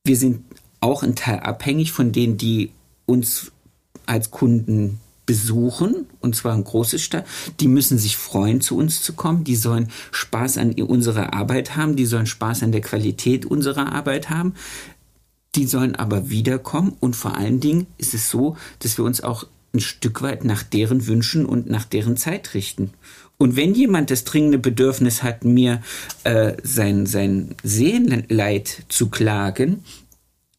[0.04, 0.44] wir sind
[0.80, 2.72] auch ein Teil abhängig von denen, die
[3.06, 3.52] uns
[4.08, 7.26] als Kunden besuchen, und zwar ein großes Stadt,
[7.60, 11.96] die müssen sich freuen, zu uns zu kommen, die sollen Spaß an unserer Arbeit haben,
[11.96, 14.56] die sollen Spaß an der Qualität unserer Arbeit haben,
[15.56, 19.46] die sollen aber wiederkommen und vor allen Dingen ist es so, dass wir uns auch
[19.74, 22.92] ein Stück weit nach deren Wünschen und nach deren Zeit richten.
[23.38, 25.82] Und wenn jemand das dringende Bedürfnis hat, mir
[26.24, 29.84] äh, sein, sein Seelenleid zu klagen,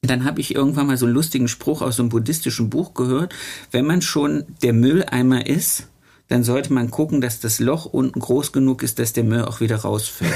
[0.03, 3.32] dann habe ich irgendwann mal so einen lustigen Spruch aus so einem buddhistischen Buch gehört.
[3.70, 5.86] Wenn man schon der Mülleimer ist,
[6.28, 9.61] dann sollte man gucken, dass das Loch unten groß genug ist, dass der Müll auch
[9.61, 10.32] wieder rausfällt.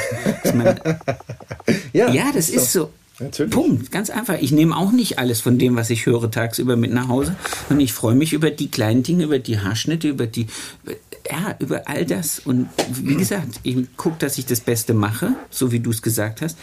[0.55, 0.79] Man,
[1.93, 2.91] ja, ja, das ist so.
[3.19, 3.53] Natürlich.
[3.53, 4.37] Punkt, ganz einfach.
[4.41, 7.35] Ich nehme auch nicht alles von dem, was ich höre, tagsüber mit nach Hause.
[7.71, 10.47] Und ich freue mich über die kleinen Dinge, über die Haarschnitte, über die,
[11.29, 12.39] ja, über all das.
[12.41, 16.43] Und wie gesagt, ich gucke, dass ich das Beste mache, so wie du es gesagt
[16.43, 16.59] hast,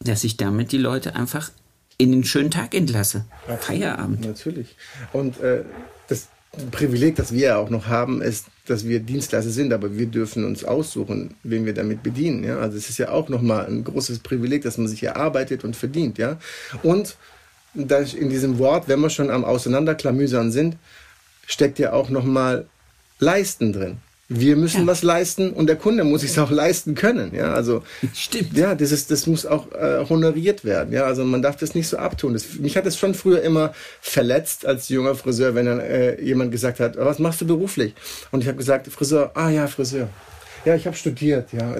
[0.00, 1.50] dass ich damit die Leute einfach
[1.98, 3.24] in den schönen Tag entlasse.
[3.60, 4.24] Feierabend.
[4.24, 4.76] Natürlich.
[5.12, 5.64] Und äh,
[6.06, 6.28] das
[6.70, 10.44] Privileg, das wir ja auch noch haben, ist, dass wir Dienstleister sind, aber wir dürfen
[10.44, 12.44] uns aussuchen, wen wir damit bedienen.
[12.44, 12.58] Ja?
[12.58, 16.18] Also es ist ja auch nochmal ein großes Privileg, dass man sich erarbeitet und verdient.
[16.18, 16.38] Ja?
[16.82, 17.16] Und
[17.74, 20.76] in diesem Wort, wenn wir schon am Auseinanderklamüsern sind,
[21.46, 22.66] steckt ja auch nochmal
[23.18, 23.98] Leisten drin.
[24.30, 24.86] Wir müssen ja.
[24.86, 27.34] was leisten und der Kunde muss es auch leisten können.
[27.34, 27.82] Ja, also
[28.14, 28.54] stimmt.
[28.58, 30.92] Ja, das ist, das muss auch äh, honoriert werden.
[30.92, 32.34] Ja, also man darf das nicht so abtun.
[32.34, 33.72] Das, mich hat das schon früher immer
[34.02, 37.94] verletzt als junger Friseur, wenn dann äh, jemand gesagt hat, was machst du beruflich?
[38.30, 39.30] Und ich habe gesagt, Friseur.
[39.32, 40.10] Ah ja, Friseur.
[40.64, 41.74] Ja, ich habe studiert, ja,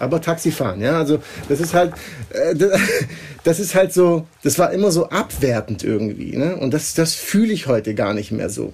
[0.00, 1.92] aber Taxifahren, ja, also das ist halt,
[2.30, 2.54] äh,
[3.44, 6.56] das ist halt so, das war immer so abwertend irgendwie, ne?
[6.56, 8.72] Und das, das fühle ich heute gar nicht mehr so.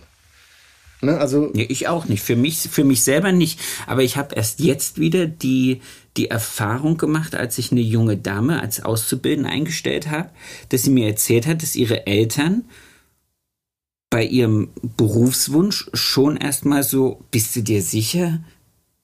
[1.05, 1.19] Ne?
[1.19, 2.23] Also nee, ich auch nicht.
[2.23, 3.61] Für mich, für mich selber nicht.
[3.87, 5.81] Aber ich habe erst jetzt wieder die,
[6.17, 10.31] die Erfahrung gemacht, als ich eine junge Dame als Auszubildende eingestellt habe,
[10.69, 12.65] dass sie mir erzählt hat, dass ihre Eltern
[14.11, 18.45] bei ihrem Berufswunsch schon erstmal so, bist du dir sicher,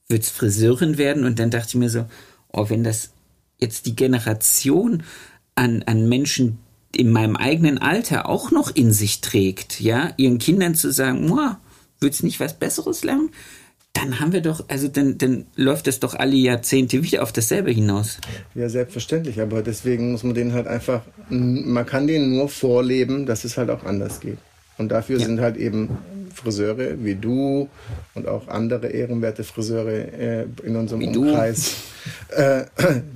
[0.08, 1.24] willst Friseurin werden?
[1.24, 2.06] Und dann dachte ich mir so,
[2.52, 3.10] oh, wenn das
[3.58, 5.02] jetzt die Generation
[5.56, 6.58] an, an Menschen
[6.94, 11.26] in meinem eigenen Alter auch noch in sich trägt, ja, ihren Kindern zu sagen,
[12.00, 13.30] Du nicht was Besseres lernen?
[13.92, 17.70] Dann haben wir doch, also dann, dann läuft es doch alle Jahrzehnte wieder auf dasselbe
[17.72, 18.18] hinaus.
[18.54, 23.44] Ja, selbstverständlich, aber deswegen muss man denen halt einfach, man kann denen nur vorleben, dass
[23.44, 24.38] es halt auch anders geht.
[24.78, 25.26] Und dafür ja.
[25.26, 25.98] sind halt eben
[26.34, 27.68] Friseure wie du
[28.14, 31.74] und auch andere ehrenwerte Friseure äh, in unserem wie Umkreis.
[32.30, 32.64] Äh,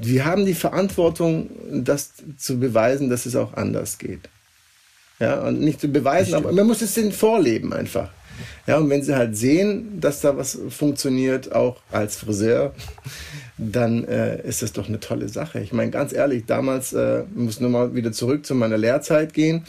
[0.03, 4.28] wir haben die Verantwortung, das zu beweisen, dass es auch anders geht.
[5.20, 8.11] Ja, und nicht zu beweisen, aber man muss es denen vorleben einfach.
[8.66, 12.74] Ja, und wenn sie halt sehen, dass da was funktioniert, auch als Friseur,
[13.59, 15.61] dann äh, ist das doch eine tolle Sache.
[15.61, 19.64] Ich meine, ganz ehrlich, damals, äh, muss nur mal wieder zurück zu meiner Lehrzeit gehen.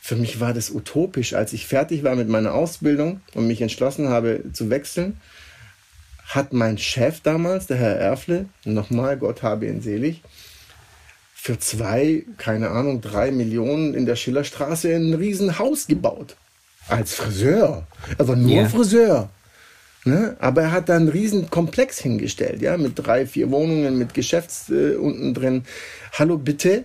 [0.00, 4.08] Für mich war das utopisch, als ich fertig war mit meiner Ausbildung und mich entschlossen
[4.08, 5.20] habe zu wechseln,
[6.26, 10.22] hat mein Chef damals, der Herr Erfle, nochmal, Gott habe ihn selig,
[11.34, 16.36] für zwei, keine Ahnung, drei Millionen in der Schillerstraße ein Riesenhaus gebaut.
[16.90, 17.86] Als Friseur.
[18.18, 18.68] Er war nur yeah.
[18.68, 19.30] Friseur.
[20.04, 20.36] Ne?
[20.40, 24.70] Aber er hat da einen riesen Komplex hingestellt, ja, mit drei, vier Wohnungen, mit Geschäfts
[24.70, 25.64] äh, unten drin.
[26.12, 26.84] Hallo, bitte?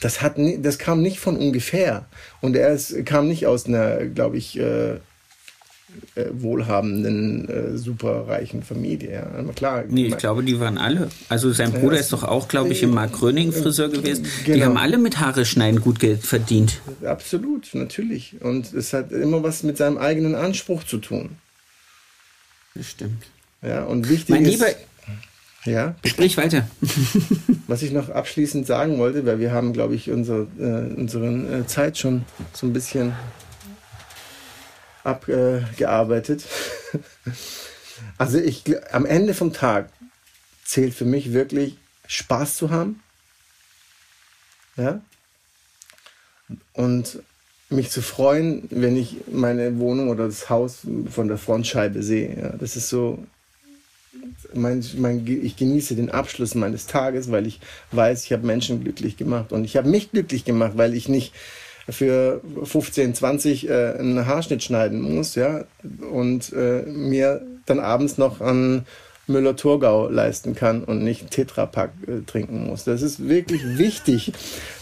[0.00, 2.04] Das, hat das kam nicht von ungefähr.
[2.42, 4.98] Und er ist, kam nicht aus einer, glaube ich, äh,
[6.14, 9.12] äh, wohlhabenden, äh, superreichen Familie.
[9.12, 9.52] Ja.
[9.54, 9.84] Klar.
[9.88, 11.08] Nee, ich glaube, die waren alle.
[11.28, 14.26] Also sein Bruder ist doch auch, glaube ich, im Mark Gröning Friseur gewesen.
[14.44, 14.56] Genau.
[14.56, 16.80] Die haben alle mit Haare schneiden gut Geld verdient.
[17.04, 18.36] Absolut, natürlich.
[18.40, 21.30] Und es hat immer was mit seinem eigenen Anspruch zu tun.
[22.74, 23.24] Das stimmt.
[23.62, 24.52] Ja, und wichtig mein ist.
[24.52, 24.66] Lieber,
[25.64, 25.94] ja.
[26.04, 26.68] Sprich weiter.
[27.66, 31.66] Was ich noch abschließend sagen wollte, weil wir haben, glaube ich, unsere, äh, unsere äh,
[31.66, 33.12] Zeit schon so ein bisschen
[35.04, 36.44] abgearbeitet.
[38.18, 39.90] also ich, am Ende vom Tag
[40.64, 41.76] zählt für mich wirklich
[42.06, 43.00] Spaß zu haben.
[44.76, 45.00] Ja.
[46.72, 47.20] Und
[47.70, 50.80] mich zu freuen, wenn ich meine Wohnung oder das Haus
[51.10, 52.36] von der Frontscheibe sehe.
[52.38, 53.24] Ja, das ist so,
[54.52, 57.60] mein, mein, ich genieße den Abschluss meines Tages, weil ich
[57.92, 59.52] weiß, ich habe Menschen glücklich gemacht.
[59.52, 61.32] Und ich habe mich glücklich gemacht, weil ich nicht
[61.88, 65.64] für 15, 20 äh, einen Haarschnitt schneiden muss, ja,
[66.10, 68.86] und äh, mir dann abends noch an
[69.26, 72.84] Müller-Thurgau leisten kann und nicht Tetrapack äh, trinken muss.
[72.84, 74.32] Das ist wirklich wichtig.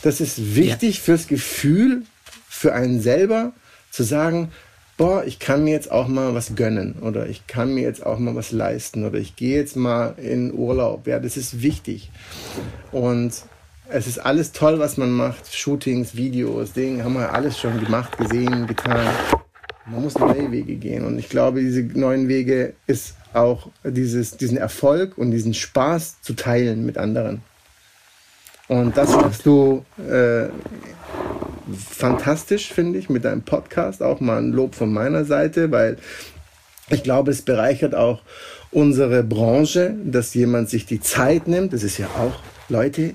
[0.02, 1.02] Das ist wichtig ja.
[1.02, 2.02] fürs Gefühl,
[2.48, 3.52] für einen selber
[3.90, 4.50] zu sagen,
[4.96, 8.18] boah, ich kann mir jetzt auch mal was gönnen oder ich kann mir jetzt auch
[8.18, 11.06] mal was leisten oder ich gehe jetzt mal in Urlaub.
[11.06, 12.10] Ja, das ist wichtig.
[12.90, 13.32] Und
[13.92, 15.54] es ist alles toll, was man macht.
[15.54, 19.06] Shootings, Videos, Dinge haben wir alles schon gemacht, gesehen, getan.
[19.86, 21.04] Man muss neue Wege gehen.
[21.04, 26.34] Und ich glaube, diese neuen Wege ist auch dieses, diesen Erfolg und diesen Spaß zu
[26.34, 27.42] teilen mit anderen.
[28.68, 30.48] Und das machst du äh,
[31.90, 34.02] fantastisch, finde ich, mit deinem Podcast.
[34.02, 35.98] Auch mal ein Lob von meiner Seite, weil
[36.88, 38.22] ich glaube, es bereichert auch
[38.70, 41.72] unsere Branche, dass jemand sich die Zeit nimmt.
[41.72, 42.34] Das ist ja auch,
[42.68, 43.14] Leute,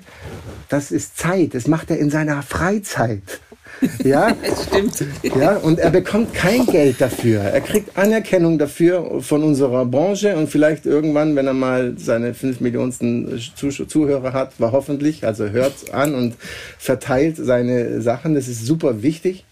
[0.69, 1.53] das ist Zeit.
[1.53, 3.41] Das macht er in seiner Freizeit.
[4.03, 4.35] Ja,
[4.67, 5.05] stimmt.
[5.23, 7.41] Ja, und er bekommt kein Geld dafür.
[7.41, 12.59] Er kriegt Anerkennung dafür von unserer Branche und vielleicht irgendwann, wenn er mal seine fünf
[12.59, 16.35] Millionsten Zuhörer hat, war hoffentlich, also hört an und
[16.77, 18.35] verteilt seine Sachen.
[18.35, 19.45] Das ist super wichtig.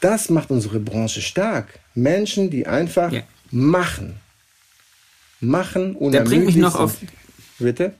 [0.00, 1.78] Das macht unsere Branche stark.
[1.94, 3.22] Menschen, die einfach ja.
[3.50, 4.14] machen.
[5.40, 6.96] Machen und Der bringt mich noch auf.
[7.58, 7.92] Bitte?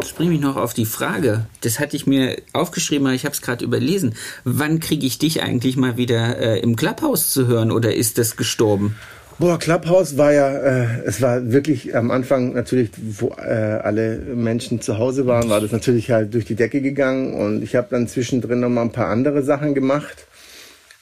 [0.00, 1.46] Das bringt mich noch auf die Frage.
[1.60, 4.14] Das hatte ich mir aufgeschrieben, aber ich habe es gerade überlesen.
[4.44, 8.36] Wann kriege ich dich eigentlich mal wieder äh, im Clubhouse zu hören oder ist das
[8.36, 8.96] gestorben?
[9.38, 14.80] Boah, Clubhouse war ja, äh, es war wirklich am Anfang natürlich, wo äh, alle Menschen
[14.80, 18.08] zu Hause waren, war das natürlich halt durch die Decke gegangen und ich habe dann
[18.08, 20.26] zwischendrin noch mal ein paar andere Sachen gemacht.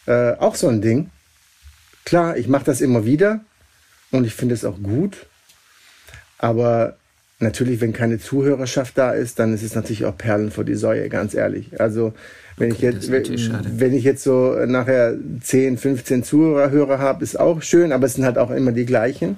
[0.07, 1.11] Äh, auch so ein Ding.
[2.05, 3.41] Klar, ich mache das immer wieder
[4.11, 5.27] und ich finde es auch gut,
[6.39, 6.97] aber
[7.41, 11.09] natürlich, wenn keine Zuhörerschaft da ist, dann ist es natürlich auch Perlen vor die Säue,
[11.09, 11.81] ganz ehrlich.
[11.81, 12.13] Also
[12.57, 17.39] wenn okay, ich jetzt, wenn, wenn, ich jetzt so nachher 10, 15 Zuhörer habe, ist
[17.39, 19.37] auch schön, aber es sind halt auch immer die gleichen.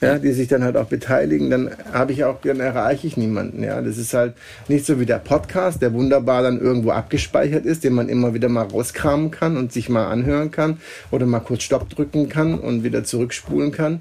[0.00, 3.62] Ja, die sich dann halt auch beteiligen, dann habe ich auch, dann erreiche ich niemanden.
[3.62, 4.34] Ja, das ist halt
[4.68, 8.50] nicht so wie der Podcast, der wunderbar dann irgendwo abgespeichert ist, den man immer wieder
[8.50, 10.78] mal rauskramen kann und sich mal anhören kann
[11.10, 14.00] oder mal kurz Stopp drücken kann und wieder zurückspulen kann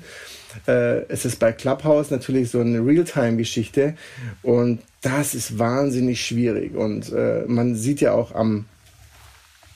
[0.68, 3.96] äh, es ist bei Clubhouse natürlich so eine Realtime-Geschichte
[4.42, 6.76] und das ist wahnsinnig schwierig.
[6.76, 8.66] Und äh, man sieht ja auch am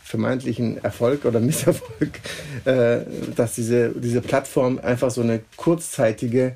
[0.03, 2.19] vermeintlichen Erfolg oder Misserfolg,
[2.65, 2.99] äh,
[3.35, 6.55] dass diese, diese Plattform einfach so eine kurzzeitige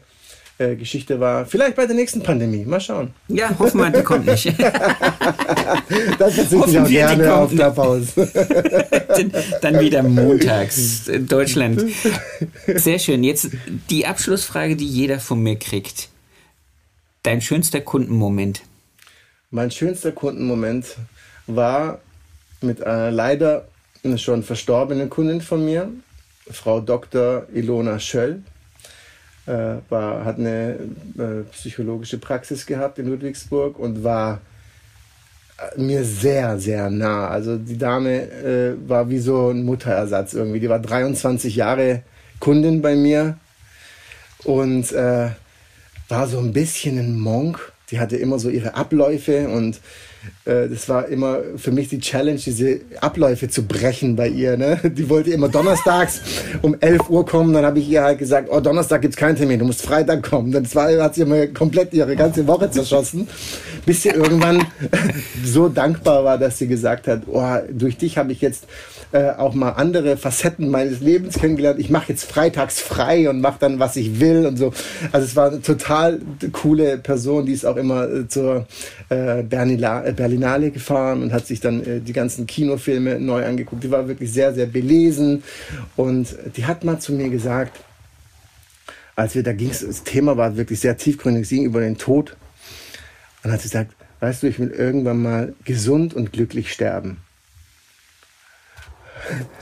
[0.61, 1.45] äh, Geschichte war.
[1.45, 2.65] Vielleicht bei der nächsten Pandemie.
[2.65, 3.13] Mal schauen.
[3.27, 4.45] Ja, hoffen wir, die kommt nicht.
[6.19, 8.13] das verzichte ich auch gerne auf Clubhouse.
[9.61, 11.83] Dann wieder montags in Deutschland.
[12.67, 13.23] Sehr schön.
[13.23, 13.49] Jetzt
[13.89, 16.09] die Abschlussfrage, die jeder von mir kriegt.
[17.23, 18.61] Dein schönster Kundenmoment?
[19.49, 20.95] Mein schönster Kundenmoment
[21.47, 21.99] war
[22.61, 23.67] mit einer leider
[24.17, 25.89] schon verstorbenen Kundin von mir,
[26.49, 27.47] Frau Dr.
[27.53, 28.43] Ilona Schöll
[29.89, 30.77] war, hat eine
[31.17, 34.41] äh, psychologische Praxis gehabt in Ludwigsburg und war
[35.57, 37.27] äh, mir sehr, sehr nah.
[37.27, 40.59] Also die Dame äh, war wie so ein Mutterersatz irgendwie.
[40.59, 42.03] Die war 23 Jahre
[42.39, 43.37] Kundin bei mir
[44.43, 45.29] und äh,
[46.09, 47.71] war so ein bisschen ein Monk.
[47.91, 49.79] Die hatte immer so ihre Abläufe und
[50.45, 54.57] äh, das war immer für mich die Challenge, diese Abläufe zu brechen bei ihr.
[54.57, 54.79] Ne?
[54.83, 56.21] Die wollte immer donnerstags
[56.61, 57.53] um 11 Uhr kommen.
[57.53, 60.51] Dann habe ich ihr halt gesagt, oh, Donnerstag gibt's keinen Termin, du musst Freitag kommen.
[60.51, 63.27] Dann hat sie immer komplett ihre ganze Woche zerschossen,
[63.85, 64.65] bis sie irgendwann
[65.43, 68.65] so dankbar war, dass sie gesagt hat, oh, durch dich habe ich jetzt
[69.11, 71.79] äh, auch mal andere Facetten meines Lebens kennengelernt.
[71.79, 74.73] Ich mache jetzt freitags frei und mache dann, was ich will und so.
[75.11, 76.19] Also es war eine total
[76.51, 78.67] coole Person, die ist auch immer äh, zur
[79.09, 83.83] äh, äh, Berlinale gefahren und hat sich dann äh, die ganzen Kinofilme neu angeguckt.
[83.83, 85.43] Die war wirklich sehr, sehr belesen
[85.95, 87.79] und die hat mal zu mir gesagt,
[89.15, 92.35] als wir da ging, das Thema war wirklich sehr tiefgründig, ging über den Tod.
[93.43, 97.17] Und hat sie gesagt, weißt du, ich will irgendwann mal gesund und glücklich sterben.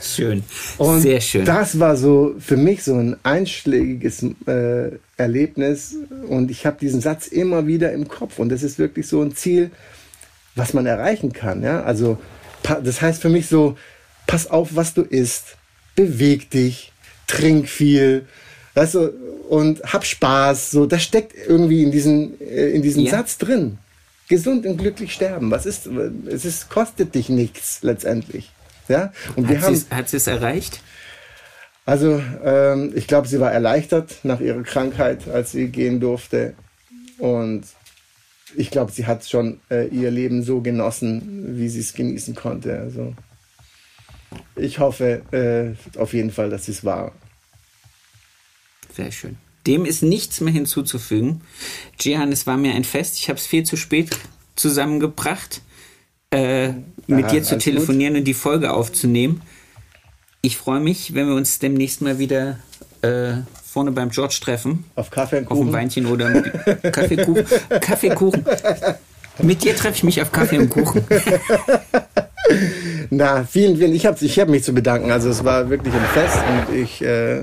[0.00, 0.42] Schön.
[0.78, 1.44] Und Sehr schön.
[1.44, 5.96] Das war so für mich so ein einschlägiges äh, Erlebnis
[6.28, 9.34] und ich habe diesen Satz immer wieder im Kopf und das ist wirklich so ein
[9.34, 9.70] Ziel,
[10.54, 11.62] was man erreichen kann.
[11.62, 11.82] Ja?
[11.82, 12.18] Also
[12.62, 13.76] das heißt für mich so,
[14.26, 15.56] pass auf, was du isst,
[15.94, 16.92] beweg dich,
[17.26, 18.26] trink viel,
[18.74, 19.12] weißt du,
[19.48, 20.70] und hab Spaß.
[20.70, 23.10] So, das steckt irgendwie in diesem äh, in diesem ja.
[23.10, 23.78] Satz drin.
[24.28, 25.50] Gesund und glücklich sterben.
[25.50, 25.88] Was ist?
[26.26, 28.52] Es ist, kostet dich nichts letztendlich.
[28.90, 29.12] Ja?
[29.36, 30.82] Und hat, wir haben, hat sie es erreicht?
[31.86, 36.54] Also ähm, ich glaube, sie war erleichtert nach ihrer Krankheit, als sie gehen durfte.
[37.18, 37.64] Und
[38.54, 42.78] ich glaube, sie hat schon äh, ihr Leben so genossen, wie sie es genießen konnte.
[42.78, 43.14] Also
[44.56, 47.12] ich hoffe äh, auf jeden Fall, dass es war.
[48.94, 49.36] Sehr schön.
[49.66, 51.42] Dem ist nichts mehr hinzuzufügen.
[51.98, 53.18] Gian, es war mir ein Fest.
[53.18, 54.10] Ich habe es viel zu spät
[54.56, 55.62] zusammengebracht,
[56.30, 56.68] äh,
[57.06, 59.42] mit Ja, dir zu telefonieren und die Folge aufzunehmen.
[60.42, 62.58] Ich freue mich, wenn wir uns demnächst mal wieder
[63.02, 63.32] äh,
[63.64, 64.84] vorne beim George treffen.
[64.94, 65.72] Auf Kaffee und Auf ein Kuchen.
[65.72, 67.46] Weinchen oder mit Kaffeekuchen.
[67.80, 68.44] Kaffeekuchen.
[69.38, 71.04] Mit dir treffe ich mich auf Kaffee und Kuchen.
[73.10, 73.94] Na, vielen, vielen.
[73.94, 75.10] Ich habe ich hab mich zu bedanken.
[75.10, 77.42] Also es war wirklich ein Fest und ich äh,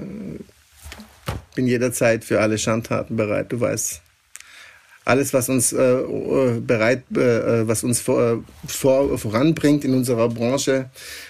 [1.56, 3.52] bin jederzeit für alle Schandtaten bereit.
[3.52, 4.02] Du weißt,
[5.08, 8.38] alles, was uns äh, äh, bereit, äh, was uns vor, äh,
[8.68, 10.90] vor, voranbringt in unserer Branche,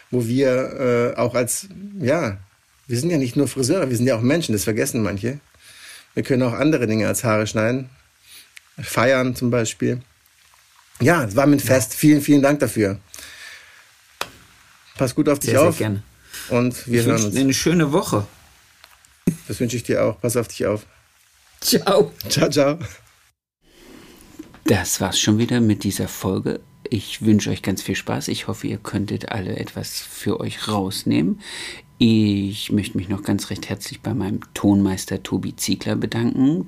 [0.09, 1.67] wo wir äh, auch als,
[1.99, 2.37] ja,
[2.87, 4.53] wir sind ja nicht nur Friseure, wir sind ja auch Menschen.
[4.53, 5.39] Das vergessen manche.
[6.15, 7.89] Wir können auch andere Dinge als Haare schneiden,
[8.81, 10.01] feiern zum Beispiel.
[10.99, 11.93] Ja, es war mir ein Fest.
[11.93, 12.97] Vielen, vielen Dank dafür.
[14.97, 15.77] Pass gut auf dich Sehr, sehr auf.
[15.77, 16.01] gerne.
[16.49, 17.35] Und wir Ich hören uns.
[17.35, 18.25] eine schöne Woche.
[19.47, 20.19] Das wünsche ich dir auch.
[20.19, 20.87] Pass auf dich auf.
[21.61, 22.11] Ciao.
[22.29, 22.79] Ciao, ciao.
[24.67, 26.59] Das war's schon wieder mit dieser Folge.
[26.89, 28.27] Ich wünsche euch ganz viel Spaß.
[28.27, 31.39] Ich hoffe, ihr könntet alle etwas für euch rausnehmen.
[31.99, 36.67] Ich möchte mich noch ganz recht herzlich bei meinem Tonmeister Tobi Ziegler bedanken